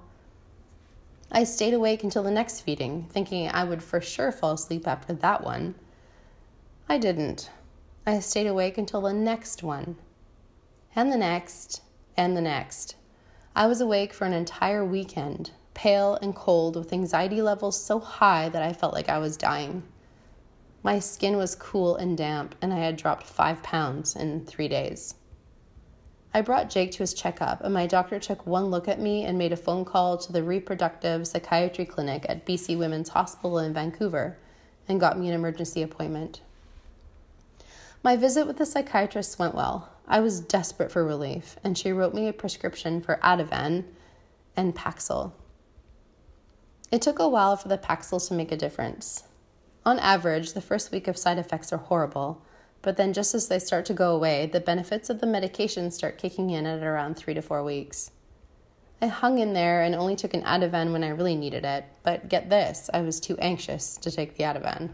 I 1.30 1.44
stayed 1.44 1.74
awake 1.74 2.04
until 2.04 2.22
the 2.22 2.30
next 2.30 2.60
feeding, 2.60 3.06
thinking 3.10 3.48
I 3.48 3.64
would 3.64 3.82
for 3.82 4.00
sure 4.00 4.30
fall 4.30 4.52
asleep 4.52 4.86
after 4.86 5.12
that 5.12 5.42
one. 5.42 5.74
I 6.88 6.98
didn't. 6.98 7.50
I 8.04 8.18
stayed 8.18 8.48
awake 8.48 8.78
until 8.78 9.02
the 9.02 9.12
next 9.12 9.62
one, 9.62 9.94
and 10.96 11.12
the 11.12 11.16
next, 11.16 11.82
and 12.16 12.36
the 12.36 12.40
next. 12.40 12.96
I 13.54 13.68
was 13.68 13.80
awake 13.80 14.12
for 14.12 14.24
an 14.24 14.32
entire 14.32 14.84
weekend, 14.84 15.52
pale 15.72 16.18
and 16.20 16.34
cold, 16.34 16.74
with 16.74 16.92
anxiety 16.92 17.40
levels 17.40 17.80
so 17.80 18.00
high 18.00 18.48
that 18.48 18.62
I 18.62 18.72
felt 18.72 18.92
like 18.92 19.08
I 19.08 19.18
was 19.18 19.36
dying. 19.36 19.84
My 20.82 20.98
skin 20.98 21.36
was 21.36 21.54
cool 21.54 21.94
and 21.94 22.18
damp, 22.18 22.56
and 22.60 22.72
I 22.72 22.78
had 22.78 22.96
dropped 22.96 23.22
five 23.22 23.62
pounds 23.62 24.16
in 24.16 24.46
three 24.46 24.66
days. 24.66 25.14
I 26.34 26.40
brought 26.40 26.70
Jake 26.70 26.90
to 26.92 27.04
his 27.04 27.14
checkup, 27.14 27.60
and 27.60 27.72
my 27.72 27.86
doctor 27.86 28.18
took 28.18 28.44
one 28.44 28.64
look 28.64 28.88
at 28.88 28.98
me 28.98 29.22
and 29.22 29.38
made 29.38 29.52
a 29.52 29.56
phone 29.56 29.84
call 29.84 30.18
to 30.18 30.32
the 30.32 30.42
reproductive 30.42 31.28
psychiatry 31.28 31.84
clinic 31.84 32.26
at 32.28 32.44
BC 32.46 32.76
Women's 32.76 33.10
Hospital 33.10 33.60
in 33.60 33.72
Vancouver 33.72 34.38
and 34.88 34.98
got 34.98 35.20
me 35.20 35.28
an 35.28 35.34
emergency 35.34 35.82
appointment. 35.82 36.40
My 38.04 38.16
visit 38.16 38.46
with 38.46 38.58
the 38.58 38.66
psychiatrist 38.66 39.38
went 39.38 39.54
well. 39.54 39.88
I 40.08 40.20
was 40.20 40.40
desperate 40.40 40.90
for 40.90 41.04
relief, 41.04 41.56
and 41.62 41.78
she 41.78 41.92
wrote 41.92 42.14
me 42.14 42.26
a 42.26 42.32
prescription 42.32 43.00
for 43.00 43.20
Ativan 43.22 43.84
and 44.56 44.74
Paxil. 44.74 45.32
It 46.90 47.00
took 47.00 47.18
a 47.18 47.28
while 47.28 47.56
for 47.56 47.68
the 47.68 47.78
Paxil 47.78 48.26
to 48.26 48.34
make 48.34 48.50
a 48.50 48.56
difference. 48.56 49.22
On 49.86 49.98
average, 50.00 50.52
the 50.52 50.60
first 50.60 50.90
week 50.90 51.06
of 51.06 51.16
side 51.16 51.38
effects 51.38 51.72
are 51.72 51.78
horrible, 51.78 52.42
But 52.82 52.96
then, 52.96 53.12
just 53.12 53.34
as 53.34 53.46
they 53.46 53.60
start 53.60 53.86
to 53.86 53.94
go 53.94 54.14
away, 54.14 54.46
the 54.46 54.60
benefits 54.60 55.08
of 55.08 55.20
the 55.20 55.26
medication 55.26 55.90
start 55.92 56.18
kicking 56.18 56.50
in 56.50 56.66
at 56.66 56.82
around 56.82 57.14
three 57.14 57.34
to 57.34 57.40
four 57.40 57.62
weeks. 57.62 58.10
I 59.00 59.06
hung 59.06 59.38
in 59.38 59.52
there 59.52 59.82
and 59.82 59.94
only 59.94 60.16
took 60.16 60.34
an 60.34 60.42
Ativan 60.42 60.92
when 60.92 61.04
I 61.04 61.08
really 61.08 61.36
needed 61.36 61.64
it, 61.64 61.84
but 62.02 62.28
get 62.28 62.50
this, 62.50 62.90
I 62.92 63.00
was 63.02 63.20
too 63.20 63.36
anxious 63.38 63.96
to 63.98 64.10
take 64.10 64.36
the 64.36 64.44
Ativan. 64.44 64.90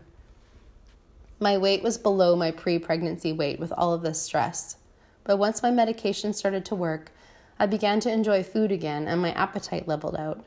My 1.40 1.56
weight 1.56 1.82
was 1.82 1.98
below 1.98 2.34
my 2.34 2.50
pre 2.50 2.78
pregnancy 2.78 3.32
weight 3.32 3.60
with 3.60 3.72
all 3.72 3.92
of 3.92 4.02
this 4.02 4.20
stress, 4.20 4.76
but 5.22 5.36
once 5.36 5.62
my 5.62 5.70
medication 5.70 6.32
started 6.32 6.64
to 6.66 6.74
work, 6.74 7.12
I 7.60 7.66
began 7.66 8.00
to 8.00 8.12
enjoy 8.12 8.42
food 8.42 8.72
again 8.72 9.06
and 9.06 9.20
my 9.20 9.32
appetite 9.32 9.86
leveled 9.86 10.16
out. 10.16 10.44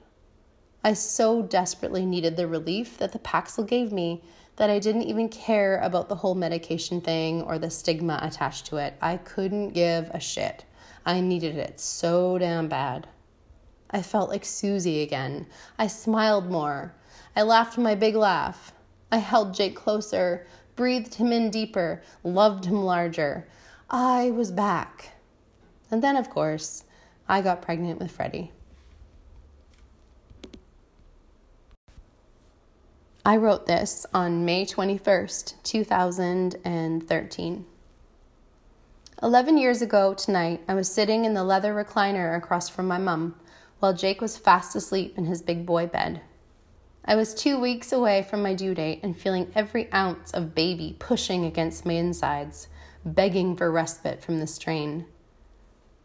I 0.83 0.93
so 0.93 1.41
desperately 1.43 2.05
needed 2.05 2.35
the 2.35 2.47
relief 2.47 2.97
that 2.97 3.11
the 3.11 3.19
Paxil 3.19 3.67
gave 3.67 3.91
me 3.91 4.23
that 4.55 4.69
I 4.69 4.79
didn't 4.79 5.03
even 5.03 5.29
care 5.29 5.77
about 5.77 6.09
the 6.09 6.15
whole 6.15 6.35
medication 6.35 6.99
thing 6.99 7.41
or 7.41 7.57
the 7.57 7.69
stigma 7.69 8.19
attached 8.21 8.65
to 8.67 8.77
it. 8.77 8.95
I 9.01 9.17
couldn't 9.17 9.69
give 9.69 10.09
a 10.09 10.19
shit. 10.19 10.65
I 11.05 11.21
needed 11.21 11.55
it 11.55 11.79
so 11.79 12.37
damn 12.37 12.67
bad. 12.67 13.07
I 13.91 14.01
felt 14.01 14.29
like 14.29 14.45
Susie 14.45 15.01
again. 15.01 15.47
I 15.77 15.87
smiled 15.87 16.49
more. 16.49 16.95
I 17.35 17.43
laughed 17.43 17.77
my 17.77 17.95
big 17.95 18.15
laugh. 18.15 18.73
I 19.11 19.17
held 19.17 19.53
Jake 19.53 19.75
closer, 19.75 20.47
breathed 20.75 21.15
him 21.15 21.31
in 21.31 21.49
deeper, 21.49 22.01
loved 22.23 22.65
him 22.65 22.83
larger. 22.83 23.47
I 23.89 24.31
was 24.31 24.51
back. 24.51 25.13
And 25.89 26.03
then, 26.03 26.15
of 26.15 26.29
course, 26.29 26.83
I 27.27 27.41
got 27.41 27.61
pregnant 27.61 27.99
with 27.99 28.11
Freddie. 28.11 28.51
I 33.23 33.37
wrote 33.37 33.67
this 33.67 34.07
on 34.13 34.45
May 34.45 34.65
21st, 34.65 35.53
2013. 35.63 37.65
11 39.21 39.57
years 39.59 39.83
ago 39.83 40.15
tonight, 40.15 40.61
I 40.67 40.73
was 40.73 40.91
sitting 40.91 41.25
in 41.25 41.35
the 41.35 41.43
leather 41.43 41.75
recliner 41.75 42.35
across 42.35 42.67
from 42.67 42.87
my 42.87 42.97
mum 42.97 43.35
while 43.79 43.93
Jake 43.93 44.21
was 44.21 44.37
fast 44.37 44.75
asleep 44.75 45.15
in 45.17 45.25
his 45.25 45.43
big 45.43 45.67
boy 45.67 45.85
bed. 45.85 46.21
I 47.03 47.15
was 47.15 47.33
two 47.33 47.59
weeks 47.59 47.91
away 47.91 48.21
from 48.21 48.43
my 48.43 48.53
due 48.53 48.75
date 48.75 48.99
and 49.01 49.17
feeling 49.17 49.51
every 49.55 49.91
ounce 49.91 50.31
of 50.31 50.53
baby 50.53 50.95
pushing 50.99 51.45
against 51.45 51.85
my 51.85 51.93
insides, 51.93 52.67
begging 53.03 53.55
for 53.55 53.71
respite 53.71 54.21
from 54.21 54.39
the 54.39 54.45
strain. 54.45 55.05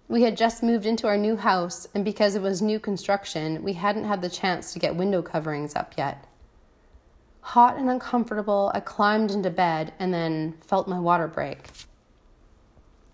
We 0.08 0.22
had 0.22 0.36
just 0.36 0.62
moved 0.62 0.86
into 0.86 1.06
our 1.06 1.18
new 1.18 1.36
house, 1.36 1.86
and 1.94 2.04
because 2.04 2.34
it 2.34 2.42
was 2.42 2.62
new 2.62 2.78
construction, 2.78 3.62
we 3.62 3.74
hadn't 3.74 4.04
had 4.04 4.22
the 4.22 4.30
chance 4.30 4.72
to 4.72 4.78
get 4.78 4.96
window 4.96 5.20
coverings 5.20 5.76
up 5.76 5.94
yet. 5.98 6.26
Hot 7.40 7.76
and 7.76 7.90
uncomfortable, 7.90 8.70
I 8.74 8.80
climbed 8.80 9.30
into 9.30 9.50
bed 9.50 9.92
and 9.98 10.14
then 10.14 10.54
felt 10.62 10.88
my 10.88 10.98
water 10.98 11.28
break. 11.28 11.68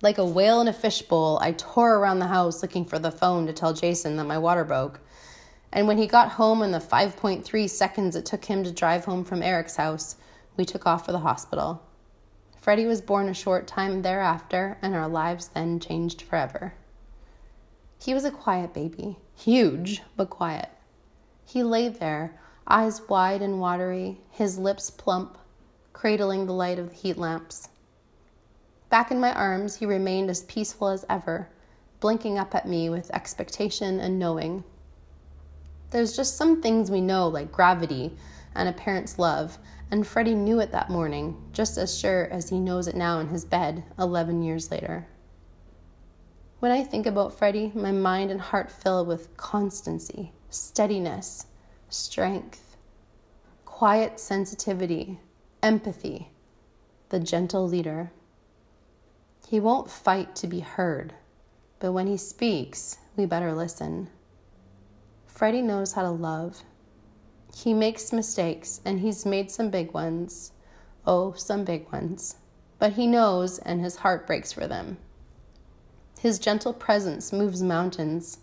Like 0.03 0.19
a 0.19 0.25
whale 0.25 0.61
in 0.61 0.69
a 0.69 0.73
fishbowl, 0.73 1.39
I 1.41 1.53
tore 1.53 1.97
around 1.97 2.19
the 2.19 2.27
house 2.27 2.63
looking 2.63 2.85
for 2.85 2.99
the 2.99 3.11
phone 3.11 3.47
to 3.47 3.53
tell 3.53 3.73
Jason 3.73 4.17
that 4.17 4.25
my 4.25 4.39
water 4.39 4.65
broke. 4.65 5.01
And 5.73 5.87
when 5.87 5.99
he 5.99 6.07
got 6.07 6.33
home 6.33 6.63
in 6.63 6.71
the 6.71 6.79
5.3 6.79 7.71
seconds 7.71 8.15
it 8.15 8.27
took 8.27 8.45
him 8.45 8.63
to 8.65 8.71
drive 8.71 9.05
home 9.05 9.25
from 9.25 9.43
Eric's 9.43 9.77
house, 9.77 10.17
we 10.57 10.65
took 10.65 10.87
off 10.87 11.07
for 11.07 11.13
the 11.13 11.21
hospital. 11.21 11.83
Freddie 12.59 12.87
was 12.87 13.01
born 13.01 13.29
a 13.29 13.35
short 13.35 13.67
time 13.67 14.03
thereafter, 14.03 14.79
and 14.83 14.95
our 14.95 15.09
lives 15.09 15.49
then 15.49 15.81
changed 15.81 16.23
forever. 16.23 16.75
He 17.99 18.15
was 18.15 18.25
a 18.25 18.31
quiet 18.31 18.75
baby, 18.75 19.17
huge, 19.35 20.03
but 20.17 20.31
quiet. 20.31 20.69
He 21.45 21.63
lay 21.63 21.89
there, 21.89 22.39
eyes 22.67 23.03
wide 23.09 23.43
and 23.43 23.61
watery, 23.61 24.21
his 24.31 24.59
lips 24.59 24.91
plump, 24.91 25.39
cradling 25.93 26.47
the 26.47 26.53
light 26.53 26.79
of 26.79 26.91
the 26.91 26.95
heat 26.95 27.19
lamps. 27.19 27.69
Back 28.91 29.11
in 29.11 29.21
my 29.21 29.33
arms, 29.33 29.77
he 29.77 29.87
remained 29.87 30.31
as 30.31 30.43
peaceful 30.43 30.89
as 30.89 31.05
ever, 31.09 31.49
blinking 31.99 32.39
up 32.39 32.55
at 32.55 32.69
me 32.69 32.91
with 32.91 33.11
expectation 33.13 33.99
and 33.99 34.19
knowing. 34.19 34.65
There's 35.93 36.17
just 36.17 36.39
some 36.39 36.63
things 36.63 36.91
we 36.91 37.03
know, 37.03 37.29
like 37.29 37.53
gravity 37.53 38.17
and 38.55 38.67
a 38.67 38.73
parent's 38.73 39.19
love, 39.19 39.59
and 39.91 40.07
Freddie 40.07 40.35
knew 40.35 40.59
it 40.59 40.73
that 40.73 40.89
morning, 40.89 41.37
just 41.53 41.77
as 41.77 41.97
sure 41.97 42.25
as 42.31 42.49
he 42.49 42.59
knows 42.59 42.89
it 42.89 42.97
now 42.97 43.19
in 43.21 43.29
his 43.29 43.45
bed 43.45 43.85
11 43.99 44.43
years 44.43 44.71
later. 44.71 45.07
When 46.61 46.73
I 46.73 46.83
think 46.83 47.05
about 47.05 47.37
Freddie, 47.37 47.73
my 47.75 47.93
mind 47.93 48.31
and 48.31 48.41
heart 48.41 48.73
fill 48.73 49.05
with 49.05 49.37
constancy, 49.37 50.33
steadiness, 50.49 51.45
strength, 51.91 52.79
quiet 53.67 54.19
sensitivity, 54.19 55.21
empathy, 55.63 56.31
the 57.11 57.21
gentle 57.21 57.69
leader. 57.69 58.13
He 59.47 59.61
won't 59.61 59.91
fight 59.91 60.35
to 60.37 60.47
be 60.47 60.61
heard, 60.61 61.13
but 61.81 61.93
when 61.93 62.07
he 62.07 62.17
speaks, 62.17 62.97
we 63.15 63.27
better 63.27 63.53
listen. 63.53 64.09
Freddie 65.43 65.61
knows 65.61 65.95
how 65.95 66.03
to 66.03 66.11
love. 66.13 66.63
He 67.53 67.75
makes 67.75 68.13
mistakes, 68.13 68.81
and 68.85 69.01
he's 69.01 69.27
made 69.27 69.51
some 69.51 69.71
big 69.71 69.93
ones. 69.93 70.53
Oh, 71.05 71.33
some 71.33 71.65
big 71.65 71.91
ones. 71.91 72.37
But 72.79 72.93
he 72.93 73.09
knows, 73.09 73.59
and 73.59 73.81
his 73.81 73.97
heart 73.97 74.25
breaks 74.25 74.53
for 74.53 74.69
them. 74.69 74.99
His 76.21 76.39
gentle 76.39 76.73
presence 76.73 77.33
moves 77.33 77.61
mountains. 77.61 78.39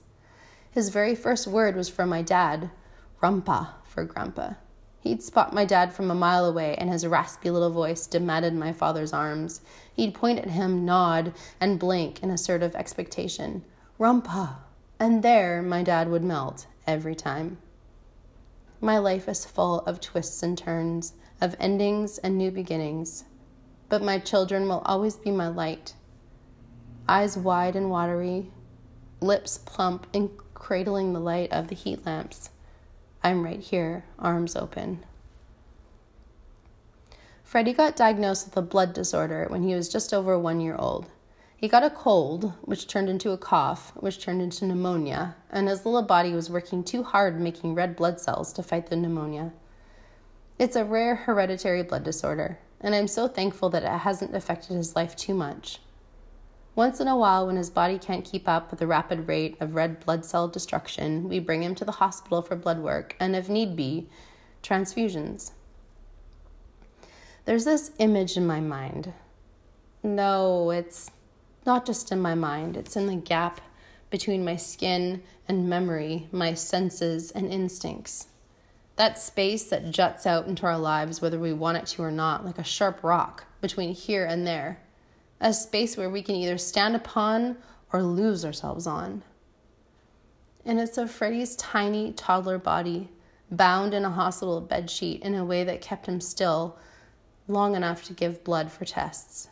His 0.72 0.90
very 0.90 1.16
first 1.16 1.48
word 1.48 1.78
was 1.78 1.88
from 1.88 2.10
my 2.10 2.22
dad, 2.22 2.70
Rumpa 3.24 3.76
for 3.86 4.04
Grandpa. 4.04 4.56
He'd 5.00 5.24
spot 5.24 5.54
my 5.54 5.64
dad 5.64 5.94
from 5.94 6.12
a 6.12 6.16
mile 6.16 6.44
away, 6.44 6.76
and 6.76 6.90
his 6.90 7.08
raspy 7.08 7.50
little 7.50 7.72
voice 7.72 8.08
demanded 8.08 8.54
my 8.56 8.74
father's 8.74 9.14
arms. 9.14 9.62
He'd 9.94 10.16
point 10.16 10.40
at 10.40 10.50
him, 10.50 10.84
nod, 10.84 11.34
and 11.62 11.80
blink 11.80 12.22
in 12.22 12.30
assertive 12.30 12.76
expectation. 12.76 13.64
Rumpa! 13.98 14.58
And 15.00 15.24
there 15.24 15.62
my 15.62 15.82
dad 15.82 16.10
would 16.10 16.26
melt 16.26 16.68
every 16.88 17.16
time. 17.16 17.58
My 18.82 18.98
life 18.98 19.28
is 19.28 19.46
full 19.46 19.80
of 19.82 20.00
twists 20.00 20.42
and 20.42 20.58
turns, 20.58 21.14
of 21.42 21.56
endings 21.60 22.18
and 22.18 22.38
new 22.38 22.52
beginnings. 22.52 23.26
But 23.90 24.02
my 24.02 24.20
children 24.20 24.68
will 24.68 24.82
always 24.86 25.16
be 25.16 25.32
my 25.32 25.48
light. 25.48 25.94
Eyes 27.08 27.36
wide 27.38 27.76
and 27.76 27.90
watery, 27.90 28.52
lips 29.20 29.58
plump 29.58 30.08
and 30.14 30.30
cradling 30.54 31.14
the 31.14 31.20
light 31.20 31.52
of 31.52 31.68
the 31.68 31.76
heat 31.76 32.06
lamps. 32.06 32.52
I'm 33.24 33.44
right 33.44 33.60
here, 33.60 34.06
arms 34.18 34.56
open. 34.56 35.04
Freddie 37.44 37.74
got 37.74 37.96
diagnosed 37.96 38.46
with 38.46 38.58
a 38.58 38.62
blood 38.62 38.94
disorder 38.94 39.48
when 39.50 39.64
he 39.64 39.74
was 39.74 39.90
just 39.90 40.14
over 40.14 40.38
one 40.38 40.62
year 40.62 40.76
old. 40.78 41.08
He 41.60 41.68
got 41.68 41.84
a 41.84 41.90
cold, 41.90 42.54
which 42.62 42.88
turned 42.88 43.10
into 43.10 43.32
a 43.32 43.38
cough, 43.38 43.92
which 43.98 44.22
turned 44.22 44.42
into 44.42 44.66
pneumonia, 44.66 45.36
and 45.52 45.68
his 45.68 45.86
little 45.86 46.04
body 46.04 46.32
was 46.32 46.50
working 46.50 46.86
too 46.86 47.04
hard 47.04 47.38
making 47.38 47.76
red 47.76 47.98
blood 47.98 48.22
cells 48.22 48.54
to 48.54 48.64
fight 48.64 48.88
the 48.88 48.96
pneumonia. 48.96 49.52
It's 50.58 50.78
a 50.78 50.86
rare 50.86 51.16
hereditary 51.16 51.84
blood 51.84 52.06
disorder, 52.06 52.60
and 52.80 52.96
I'm 52.96 53.10
so 53.10 53.28
thankful 53.28 53.70
that 53.72 53.84
it 53.84 53.90
hasn't 53.90 54.34
affected 54.34 54.78
his 54.78 54.96
life 54.96 55.18
too 55.18 55.34
much. 55.34 55.80
Once 56.76 57.02
in 57.02 57.10
a 57.10 57.18
while, 57.18 57.48
when 57.48 57.58
his 57.58 57.70
body 57.70 58.00
can't 58.00 58.24
keep 58.24 58.48
up 58.48 58.72
with 58.72 58.80
the 58.80 58.88
rapid 58.88 59.28
rate 59.28 59.58
of 59.60 59.76
red 59.76 60.00
blood 60.06 60.24
cell 60.24 60.48
destruction, 60.48 61.28
we 61.28 61.40
bring 61.40 61.62
him 61.62 61.76
to 61.76 61.84
the 61.84 61.92
hospital 61.92 62.42
for 62.42 62.56
blood 62.56 62.80
work 62.80 63.18
and, 63.20 63.36
if 63.36 63.50
need 63.50 63.76
be, 63.76 64.08
transfusions. 64.64 65.52
There's 67.44 67.66
this 67.66 67.92
image 68.00 68.38
in 68.38 68.48
my 68.48 68.62
mind. 68.62 69.12
No, 70.02 70.70
it's 70.70 71.12
not 71.70 71.86
just 71.86 72.12
in 72.12 72.20
my 72.20 72.34
mind, 72.34 72.76
it's 72.76 72.96
in 72.96 73.06
the 73.06 73.16
gap 73.16 73.62
between 74.10 74.44
my 74.44 74.56
skin 74.56 75.22
and 75.48 75.70
memory, 75.70 76.28
my 76.32 76.52
senses 76.52 77.30
and 77.30 77.54
instincts. 77.54 78.26
That 78.96 79.20
space 79.20 79.66
that 79.66 79.92
juts 79.92 80.26
out 80.26 80.48
into 80.48 80.66
our 80.66 80.80
lives, 80.80 81.22
whether 81.22 81.38
we 81.38 81.54
want 81.54 81.78
it 81.78 81.86
to 81.90 82.02
or 82.02 82.10
not, 82.10 82.44
like 82.44 82.58
a 82.58 82.64
sharp 82.64 83.04
rock 83.04 83.46
between 83.62 83.94
here 83.94 84.26
and 84.26 84.48
there 84.48 84.80
a 85.40 85.54
space 85.54 85.96
where 85.96 86.10
we 86.10 86.24
can 86.24 86.36
either 86.36 86.58
stand 86.58 86.96
upon 86.96 87.56
or 87.94 88.02
lose 88.02 88.44
ourselves 88.44 88.88
on. 88.88 89.22
And 90.66 90.80
it's 90.80 90.98
of 90.98 91.12
Freddie's 91.12 91.56
tiny 91.56 92.14
toddler 92.14 92.58
body, 92.58 93.10
bound 93.52 93.94
in 93.94 94.06
a 94.06 94.10
hospital 94.10 94.60
bedsheet 94.60 95.22
in 95.22 95.36
a 95.36 95.46
way 95.46 95.64
that 95.64 95.82
kept 95.82 96.08
him 96.08 96.20
still 96.20 96.80
long 97.48 97.76
enough 97.76 98.04
to 98.06 98.14
give 98.14 98.44
blood 98.44 98.72
for 98.72 98.86
tests. 98.86 99.50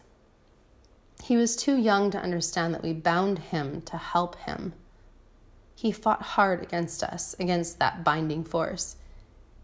He 1.24 1.36
was 1.38 1.56
too 1.56 1.78
young 1.78 2.12
to 2.12 2.22
understand 2.22 2.74
that 2.74 2.84
we 2.84 2.94
bound 2.94 3.40
him 3.40 3.82
to 3.84 3.98
help 3.98 4.36
him. 4.36 4.74
He 5.76 5.92
fought 5.92 6.22
hard 6.22 6.64
against 6.64 7.04
us, 7.04 7.36
against 7.40 7.80
that 7.80 8.04
binding 8.04 8.44
force, 8.44 8.96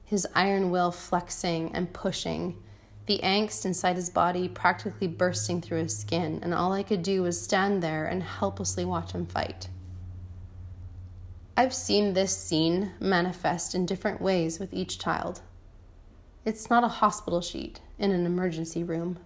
his 0.03 0.27
iron 0.35 0.69
will 0.69 0.91
flexing 0.91 1.73
and 1.73 1.91
pushing 1.93 2.61
the 3.05 3.19
angst 3.23 3.65
inside 3.65 3.95
his 3.95 4.09
body 4.09 4.47
practically 4.47 5.07
bursting 5.07 5.61
through 5.61 5.83
his 5.83 5.97
skin, 5.97 6.39
and 6.41 6.53
all 6.53 6.71
I 6.71 6.83
could 6.83 7.03
do 7.03 7.23
was 7.23 7.41
stand 7.41 7.83
there 7.83 8.05
and 8.05 8.23
helplessly 8.23 8.85
watch 8.85 9.11
him 9.11 9.25
fight. 9.25 9.67
I've 11.57 11.73
seen 11.73 12.13
this 12.13 12.35
scene 12.35 12.93
manifest 12.99 13.75
in 13.75 13.85
different 13.85 14.21
ways 14.21 14.59
with 14.59 14.73
each 14.73 14.99
child. 14.99 15.41
It's 16.45 16.69
not 16.69 16.83
a 16.83 16.87
hospital 16.87 17.41
sheet 17.41 17.81
in 17.99 18.11
an 18.11 18.25
emergency 18.25 18.83
room. 18.83 19.17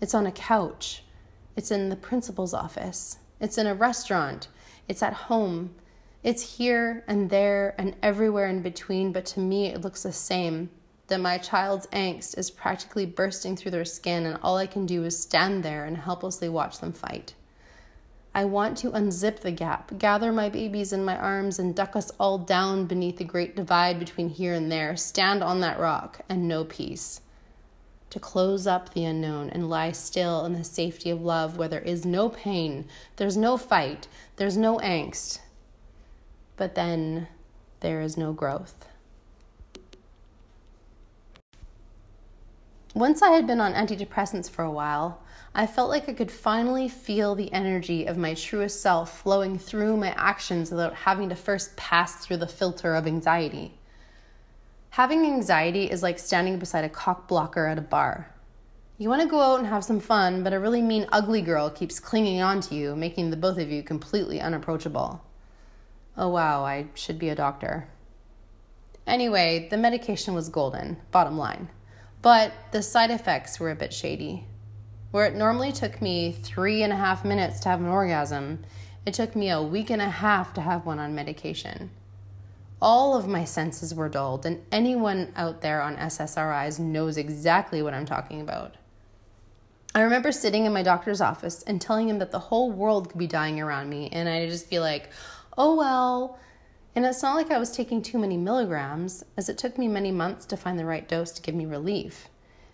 It's 0.00 0.14
on 0.14 0.26
a 0.26 0.32
couch. 0.32 1.04
It's 1.56 1.70
in 1.70 1.88
the 1.88 1.96
principal's 1.96 2.54
office. 2.54 3.18
It's 3.40 3.58
in 3.58 3.66
a 3.66 3.74
restaurant. 3.74 4.48
It's 4.88 5.02
at 5.02 5.12
home. 5.12 5.74
It's 6.22 6.56
here 6.56 7.04
and 7.08 7.28
there 7.28 7.74
and 7.78 7.96
everywhere 8.02 8.46
in 8.46 8.62
between, 8.62 9.12
but 9.12 9.26
to 9.26 9.40
me 9.40 9.66
it 9.66 9.80
looks 9.80 10.04
the 10.04 10.12
same. 10.12 10.70
That 11.08 11.20
my 11.20 11.36
child's 11.38 11.88
angst 11.88 12.38
is 12.38 12.50
practically 12.50 13.06
bursting 13.06 13.56
through 13.56 13.72
their 13.72 13.84
skin, 13.84 14.24
and 14.24 14.38
all 14.42 14.56
I 14.56 14.66
can 14.66 14.86
do 14.86 15.04
is 15.04 15.18
stand 15.18 15.62
there 15.62 15.84
and 15.84 15.96
helplessly 15.96 16.48
watch 16.48 16.78
them 16.78 16.92
fight. 16.92 17.34
I 18.34 18.46
want 18.46 18.78
to 18.78 18.90
unzip 18.92 19.40
the 19.40 19.50
gap, 19.50 19.98
gather 19.98 20.32
my 20.32 20.48
babies 20.48 20.92
in 20.92 21.04
my 21.04 21.18
arms, 21.18 21.58
and 21.58 21.74
duck 21.74 21.96
us 21.96 22.10
all 22.18 22.38
down 22.38 22.86
beneath 22.86 23.18
the 23.18 23.24
great 23.24 23.56
divide 23.56 23.98
between 23.98 24.30
here 24.30 24.54
and 24.54 24.72
there, 24.72 24.96
stand 24.96 25.42
on 25.42 25.60
that 25.60 25.78
rock 25.78 26.20
and 26.30 26.48
know 26.48 26.64
peace. 26.64 27.20
To 28.12 28.20
close 28.20 28.66
up 28.66 28.92
the 28.92 29.06
unknown 29.06 29.48
and 29.48 29.70
lie 29.70 29.92
still 29.92 30.44
in 30.44 30.52
the 30.52 30.64
safety 30.64 31.08
of 31.08 31.22
love 31.22 31.56
where 31.56 31.66
there 31.68 31.80
is 31.80 32.04
no 32.04 32.28
pain, 32.28 32.84
there's 33.16 33.38
no 33.38 33.56
fight, 33.56 34.06
there's 34.36 34.54
no 34.54 34.76
angst, 34.80 35.38
but 36.58 36.74
then 36.74 37.28
there 37.80 38.02
is 38.02 38.18
no 38.18 38.34
growth. 38.34 38.86
Once 42.92 43.22
I 43.22 43.30
had 43.30 43.46
been 43.46 43.62
on 43.62 43.72
antidepressants 43.72 44.50
for 44.50 44.62
a 44.62 44.70
while, 44.70 45.22
I 45.54 45.66
felt 45.66 45.88
like 45.88 46.06
I 46.06 46.12
could 46.12 46.30
finally 46.30 46.90
feel 46.90 47.34
the 47.34 47.50
energy 47.50 48.04
of 48.04 48.18
my 48.18 48.34
truest 48.34 48.82
self 48.82 49.22
flowing 49.22 49.58
through 49.58 49.96
my 49.96 50.10
actions 50.18 50.70
without 50.70 50.92
having 50.92 51.30
to 51.30 51.34
first 51.34 51.76
pass 51.76 52.16
through 52.16 52.36
the 52.36 52.46
filter 52.46 52.94
of 52.94 53.06
anxiety. 53.06 53.78
Having 54.92 55.24
anxiety 55.24 55.90
is 55.90 56.02
like 56.02 56.18
standing 56.18 56.58
beside 56.58 56.84
a 56.84 56.88
cock 56.90 57.26
blocker 57.26 57.66
at 57.66 57.78
a 57.78 57.80
bar. 57.80 58.30
You 58.98 59.08
want 59.08 59.22
to 59.22 59.26
go 59.26 59.40
out 59.40 59.58
and 59.58 59.66
have 59.66 59.84
some 59.84 60.00
fun, 60.00 60.42
but 60.44 60.52
a 60.52 60.60
really 60.60 60.82
mean, 60.82 61.06
ugly 61.10 61.40
girl 61.40 61.70
keeps 61.70 61.98
clinging 61.98 62.42
on 62.42 62.60
to 62.60 62.74
you, 62.74 62.94
making 62.94 63.30
the 63.30 63.38
both 63.38 63.56
of 63.56 63.70
you 63.70 63.82
completely 63.82 64.38
unapproachable. 64.38 65.24
Oh 66.14 66.28
wow, 66.28 66.62
I 66.66 66.88
should 66.92 67.18
be 67.18 67.30
a 67.30 67.34
doctor. 67.34 67.88
Anyway, 69.06 69.66
the 69.70 69.78
medication 69.78 70.34
was 70.34 70.50
golden, 70.50 70.98
bottom 71.10 71.38
line. 71.38 71.70
But 72.20 72.52
the 72.72 72.82
side 72.82 73.10
effects 73.10 73.58
were 73.58 73.70
a 73.70 73.74
bit 73.74 73.94
shady. 73.94 74.44
Where 75.10 75.24
it 75.24 75.34
normally 75.34 75.72
took 75.72 76.02
me 76.02 76.32
three 76.32 76.82
and 76.82 76.92
a 76.92 76.96
half 76.96 77.24
minutes 77.24 77.60
to 77.60 77.70
have 77.70 77.80
an 77.80 77.88
orgasm, 77.88 78.62
it 79.06 79.14
took 79.14 79.34
me 79.34 79.48
a 79.48 79.62
week 79.62 79.88
and 79.88 80.02
a 80.02 80.10
half 80.10 80.52
to 80.52 80.60
have 80.60 80.84
one 80.84 80.98
on 80.98 81.14
medication. 81.14 81.92
All 82.82 83.16
of 83.16 83.28
my 83.28 83.44
senses 83.44 83.94
were 83.94 84.08
dulled, 84.08 84.44
and 84.44 84.60
anyone 84.72 85.32
out 85.36 85.60
there 85.60 85.80
on 85.80 85.96
SSRIs 85.96 86.80
knows 86.80 87.16
exactly 87.16 87.80
what 87.80 87.94
I'm 87.94 88.04
talking 88.04 88.40
about. 88.40 88.74
I 89.94 90.00
remember 90.00 90.32
sitting 90.32 90.64
in 90.64 90.72
my 90.72 90.82
doctor's 90.82 91.20
office 91.20 91.62
and 91.62 91.80
telling 91.80 92.08
him 92.08 92.18
that 92.18 92.32
the 92.32 92.40
whole 92.40 92.72
world 92.72 93.08
could 93.08 93.18
be 93.18 93.28
dying 93.28 93.60
around 93.60 93.88
me, 93.88 94.08
and 94.10 94.28
I'd 94.28 94.48
just 94.48 94.66
feel 94.66 94.82
like, 94.82 95.10
oh 95.56 95.76
well. 95.76 96.40
And 96.96 97.06
it's 97.06 97.22
not 97.22 97.36
like 97.36 97.52
I 97.52 97.58
was 97.58 97.70
taking 97.70 98.02
too 98.02 98.18
many 98.18 98.36
milligrams, 98.36 99.22
as 99.36 99.48
it 99.48 99.58
took 99.58 99.78
me 99.78 99.86
many 99.86 100.10
months 100.10 100.44
to 100.46 100.56
find 100.56 100.76
the 100.76 100.84
right 100.84 101.06
dose 101.06 101.30
to 101.30 101.42
give 101.42 101.54
me 101.54 101.66
relief. 101.66 102.26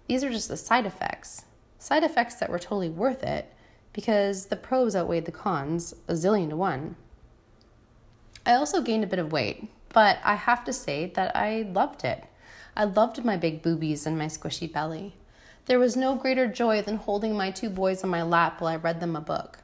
These 0.07 0.25
are 0.25 0.31
just 0.31 0.49
the 0.49 0.57
side 0.57 0.87
effects. 0.87 1.45
Side 1.79 2.03
effects 2.03 2.37
that 2.37 2.49
were 2.49 2.59
totally 2.59 2.89
worth 2.89 3.23
it 3.23 3.53
because 3.93 4.47
the 4.47 4.57
pros 4.57 4.97
outweighed 4.97 5.27
the 5.27 5.33
cons 5.33 5.93
a 6.09 6.15
zillion 6.15 6.49
to 6.49 6.57
one. 6.57 6.97
I 8.47 8.55
also 8.55 8.81
gained 8.81 9.05
a 9.05 9.09
bit 9.09 9.19
of 9.19 9.33
weight, 9.33 9.69
but 9.91 10.19
I 10.25 10.35
have 10.35 10.65
to 10.65 10.73
say 10.73 11.07
that 11.15 11.35
I 11.37 11.63
loved 11.63 12.05
it. 12.05 12.25
I 12.77 12.85
loved 12.85 13.25
my 13.25 13.37
big 13.37 13.63
boobies 13.63 14.07
and 14.07 14.19
my 14.19 14.27
squishy 14.27 14.73
belly. 14.73 15.15
There 15.67 15.79
was 15.79 15.97
no 15.97 16.15
greater 16.15 16.47
joy 16.47 16.83
than 16.83 16.97
holding 16.97 17.37
my 17.37 17.51
two 17.51 17.69
boys 17.69 18.03
on 18.03 18.11
my 18.11 18.23
lap 18.23 18.61
while 18.61 18.73
I 18.73 18.77
read 18.77 19.01
them 19.01 19.17
a 19.17 19.21
book. 19.21 19.59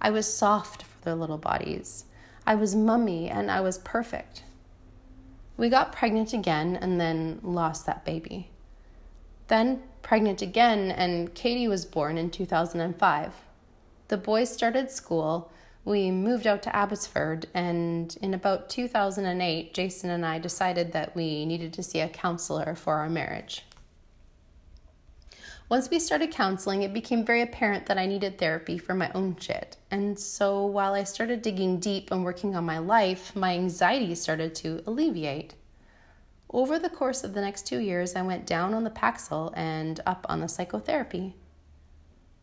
I 0.00 0.10
was 0.10 0.32
soft 0.32 0.82
for 0.82 1.04
their 1.04 1.14
little 1.14 1.38
bodies. 1.38 2.04
I 2.46 2.54
was 2.54 2.74
mummy 2.74 3.28
and 3.28 3.50
I 3.50 3.60
was 3.60 3.78
perfect. 3.78 4.44
We 5.56 5.68
got 5.68 5.92
pregnant 5.92 6.32
again 6.32 6.76
and 6.76 7.00
then 7.00 7.40
lost 7.42 7.86
that 7.86 8.04
baby. 8.04 8.48
Then 9.48 9.82
pregnant 10.02 10.42
again, 10.42 10.90
and 10.90 11.34
Katie 11.34 11.68
was 11.68 11.84
born 11.84 12.18
in 12.18 12.30
2005. 12.30 13.32
The 14.08 14.16
boys 14.16 14.50
started 14.50 14.90
school. 14.90 15.50
We 15.84 16.12
moved 16.12 16.46
out 16.46 16.62
to 16.62 16.76
Abbotsford, 16.76 17.46
and 17.54 18.16
in 18.22 18.34
about 18.34 18.70
2008, 18.70 19.74
Jason 19.74 20.10
and 20.10 20.24
I 20.24 20.38
decided 20.38 20.92
that 20.92 21.16
we 21.16 21.44
needed 21.44 21.72
to 21.72 21.82
see 21.82 21.98
a 21.98 22.08
counselor 22.08 22.76
for 22.76 22.94
our 22.94 23.08
marriage. 23.08 23.64
Once 25.68 25.90
we 25.90 25.98
started 25.98 26.30
counseling, 26.30 26.82
it 26.82 26.92
became 26.92 27.24
very 27.24 27.40
apparent 27.40 27.86
that 27.86 27.98
I 27.98 28.06
needed 28.06 28.38
therapy 28.38 28.78
for 28.78 28.94
my 28.94 29.10
own 29.14 29.36
shit. 29.40 29.76
And 29.90 30.18
so 30.18 30.66
while 30.66 30.92
I 30.92 31.02
started 31.02 31.42
digging 31.42 31.80
deep 31.80 32.10
and 32.12 32.22
working 32.22 32.54
on 32.54 32.64
my 32.64 32.78
life, 32.78 33.34
my 33.34 33.54
anxiety 33.54 34.14
started 34.14 34.54
to 34.56 34.82
alleviate. 34.86 35.54
Over 36.50 36.78
the 36.78 36.90
course 36.90 37.24
of 37.24 37.32
the 37.32 37.40
next 37.40 37.66
two 37.66 37.78
years, 37.78 38.14
I 38.14 38.22
went 38.22 38.46
down 38.46 38.74
on 38.74 38.84
the 38.84 38.90
Paxil 38.90 39.52
and 39.56 39.98
up 40.04 40.26
on 40.28 40.40
the 40.40 40.48
psychotherapy. 40.48 41.34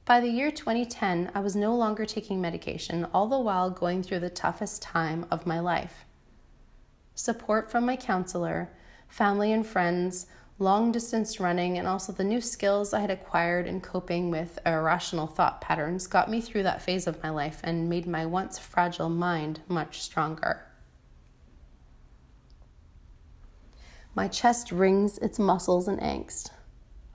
By 0.10 0.22
the 0.22 0.28
year 0.28 0.50
2010, 0.50 1.30
I 1.36 1.40
was 1.40 1.56
no 1.56 1.76
longer 1.76 2.04
taking 2.04 2.42
medication, 2.42 3.06
all 3.14 3.28
the 3.28 3.38
while 3.38 3.70
going 3.70 4.02
through 4.02 4.22
the 4.22 4.30
toughest 4.32 4.82
time 4.82 5.28
of 5.30 5.46
my 5.46 5.60
life. 5.60 6.04
Support 7.14 7.70
from 7.70 7.86
my 7.86 7.96
counselor, 7.96 8.72
family 9.08 9.54
and 9.54 9.64
friends, 9.64 10.26
long 10.58 10.92
distance 10.92 11.40
running, 11.40 11.78
and 11.78 11.88
also 11.88 12.12
the 12.12 12.24
new 12.24 12.42
skills 12.42 12.92
I 12.92 13.02
had 13.02 13.12
acquired 13.12 13.68
in 13.68 13.82
coping 13.82 14.32
with 14.32 14.58
irrational 14.66 15.28
thought 15.28 15.62
patterns 15.62 16.08
got 16.08 16.28
me 16.28 16.42
through 16.42 16.64
that 16.64 16.82
phase 16.82 17.06
of 17.06 17.22
my 17.22 17.30
life 17.30 17.60
and 17.64 17.88
made 17.88 18.08
my 18.08 18.26
once 18.26 18.58
fragile 18.58 19.10
mind 19.10 19.62
much 19.68 20.02
stronger. 20.02 20.66
My 24.16 24.28
chest 24.28 24.72
wrings 24.72 25.20
its 25.20 25.38
muscles 25.38 25.88
in 25.88 25.98
angst. 25.98 26.50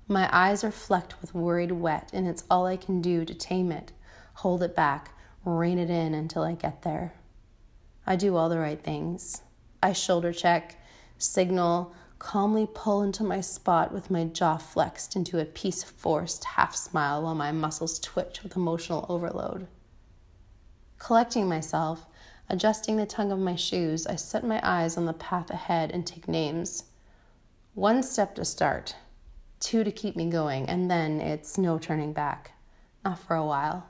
My 0.06 0.28
eyes 0.30 0.62
are 0.62 0.70
flecked 0.70 1.20
with 1.22 1.34
worried 1.34 1.72
wet, 1.72 2.10
and 2.12 2.28
it's 2.28 2.44
all 2.50 2.66
I 2.66 2.76
can 2.76 3.00
do 3.00 3.24
to 3.24 3.34
tame 3.34 3.72
it, 3.72 3.92
hold 4.34 4.62
it 4.62 4.76
back, 4.76 5.12
rein 5.44 5.78
it 5.78 5.88
in 5.88 6.12
until 6.12 6.42
I 6.42 6.52
get 6.52 6.82
there. 6.82 7.14
I 8.06 8.16
do 8.16 8.36
all 8.36 8.50
the 8.50 8.58
right 8.58 8.80
things. 8.80 9.40
I 9.82 9.94
shoulder 9.94 10.32
check, 10.32 10.76
signal, 11.16 11.94
calmly 12.18 12.68
pull 12.74 13.02
into 13.02 13.24
my 13.24 13.40
spot 13.40 13.92
with 13.92 14.10
my 14.10 14.24
jaw 14.24 14.58
flexed 14.58 15.16
into 15.16 15.40
a 15.40 15.44
peace 15.46 15.82
forced 15.82 16.44
half 16.44 16.76
smile 16.76 17.22
while 17.22 17.34
my 17.34 17.52
muscles 17.52 17.98
twitch 17.98 18.42
with 18.42 18.56
emotional 18.56 19.06
overload. 19.08 19.66
Collecting 20.98 21.48
myself, 21.48 22.06
adjusting 22.50 22.96
the 22.96 23.06
tongue 23.06 23.32
of 23.32 23.38
my 23.38 23.56
shoes, 23.56 24.06
I 24.06 24.16
set 24.16 24.44
my 24.44 24.60
eyes 24.62 24.98
on 24.98 25.06
the 25.06 25.12
path 25.14 25.50
ahead 25.50 25.90
and 25.90 26.06
take 26.06 26.28
names. 26.28 26.84
One 27.74 28.02
step 28.02 28.34
to 28.36 28.44
start, 28.44 28.96
two 29.64 29.83
to 29.83 29.90
keep 29.90 30.14
me 30.14 30.29
going, 30.29 30.68
and 30.68 30.90
then 30.90 31.20
it's 31.20 31.57
no 31.57 31.79
turning 31.79 32.12
back. 32.12 32.53
Not 33.05 33.18
for 33.18 33.35
a 33.35 33.44
while. 33.44 33.87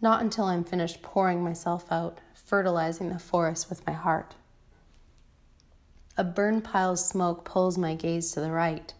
Not 0.00 0.22
until 0.22 0.44
I'm 0.44 0.62
finished 0.62 1.02
pouring 1.02 1.42
myself 1.42 1.90
out, 1.90 2.18
fertilizing 2.32 3.08
the 3.08 3.18
forest 3.18 3.68
with 3.68 3.84
my 3.86 3.92
heart. 3.92 4.36
A 6.16 6.22
burn 6.22 6.60
pile 6.60 6.92
of 6.92 7.00
smoke 7.00 7.44
pulls 7.44 7.76
my 7.76 7.94
gaze 7.94 8.30
to 8.32 8.40
the 8.40 8.52
right, 8.52 8.94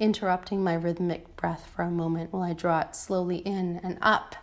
interrupting 0.00 0.64
my 0.64 0.74
rhythmic 0.74 1.36
breath 1.36 1.70
for 1.74 1.82
a 1.82 1.90
moment 1.90 2.32
while 2.32 2.42
I 2.42 2.52
draw 2.52 2.80
it 2.80 2.96
slowly 2.96 3.38
in 3.38 3.80
and 3.82 3.98
up 4.02 4.34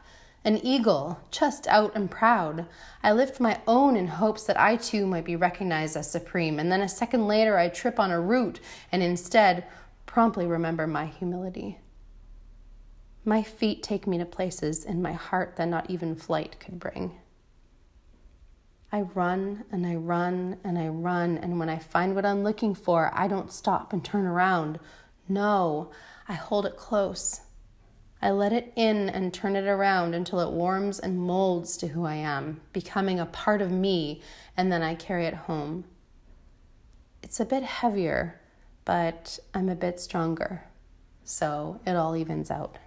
an 0.46 0.66
eagle, 0.66 1.20
chest 1.30 1.68
out 1.68 1.94
and 1.94 2.10
proud. 2.10 2.66
I 3.04 3.12
lift 3.12 3.42
my 3.42 3.60
own 3.68 3.98
in 3.98 4.08
hopes 4.08 4.46
that 4.46 4.58
I 4.58 4.78
too 4.78 5.06
might 5.06 5.26
be 5.26 5.36
recognized 5.36 5.98
as 5.98 6.10
supreme, 6.10 6.58
and 6.58 6.72
then 6.72 6.80
a 6.80 6.88
second 6.88 7.28
later 7.28 7.58
I 7.58 7.68
trip 7.68 8.00
on 8.00 8.12
a 8.12 8.22
root 8.22 8.62
and 8.90 9.04
instead 9.04 9.66
promptly 10.18 10.48
remember 10.48 10.88
my 10.88 11.06
humility. 11.06 11.78
My 13.24 13.44
feet 13.44 13.84
take 13.84 14.08
me 14.08 14.18
to 14.18 14.26
places 14.26 14.84
in 14.84 15.00
my 15.00 15.14
heart 15.14 15.58
that 15.58 15.68
not 15.68 15.92
even 15.92 16.16
flight 16.16 16.60
could 16.60 16.80
bring. 16.80 17.20
I 18.92 19.02
run 19.02 19.66
and 19.72 19.86
I 19.86 19.94
run 19.94 20.58
and 20.64 20.76
I 20.76 20.88
run, 20.88 21.38
and 21.38 21.60
when 21.60 21.70
I 21.70 21.78
find 21.78 22.16
what 22.16 22.26
I'm 22.26 22.44
looking 22.44 22.74
for, 22.74 23.12
I 23.14 23.28
don't 23.28 23.52
stop 23.52 23.94
and 23.94 24.04
turn 24.04 24.26
around. 24.26 24.80
No, 25.30 25.92
I 26.28 26.34
hold 26.34 26.66
it 26.66 26.78
close. 26.78 27.42
I 28.20 28.32
let 28.32 28.54
it 28.54 28.74
in 28.76 29.10
and 29.10 29.32
turn 29.32 29.56
it 29.56 29.68
around 29.68 30.16
until 30.16 30.40
it 30.40 30.52
warms 30.52 30.98
and 30.98 31.20
molds 31.20 31.78
to 31.78 31.90
who 31.90 32.06
I 32.06 32.16
am, 32.16 32.62
becoming 32.74 33.20
a 33.20 33.28
part 33.28 33.62
of 33.62 33.70
me, 33.70 34.24
and 34.58 34.72
then 34.72 34.82
I 34.82 34.96
carry 34.96 35.28
it 35.28 35.36
home. 35.36 35.86
It's 37.22 37.40
a 37.40 37.46
bit 37.46 37.62
heavier, 37.62 38.42
but 38.88 39.38
I'm 39.54 39.68
a 39.68 39.76
bit 39.76 40.00
stronger, 40.00 40.64
so 41.26 41.82
it 41.86 41.98
all 41.98 42.16
evens 42.16 42.50
out. 42.50 42.78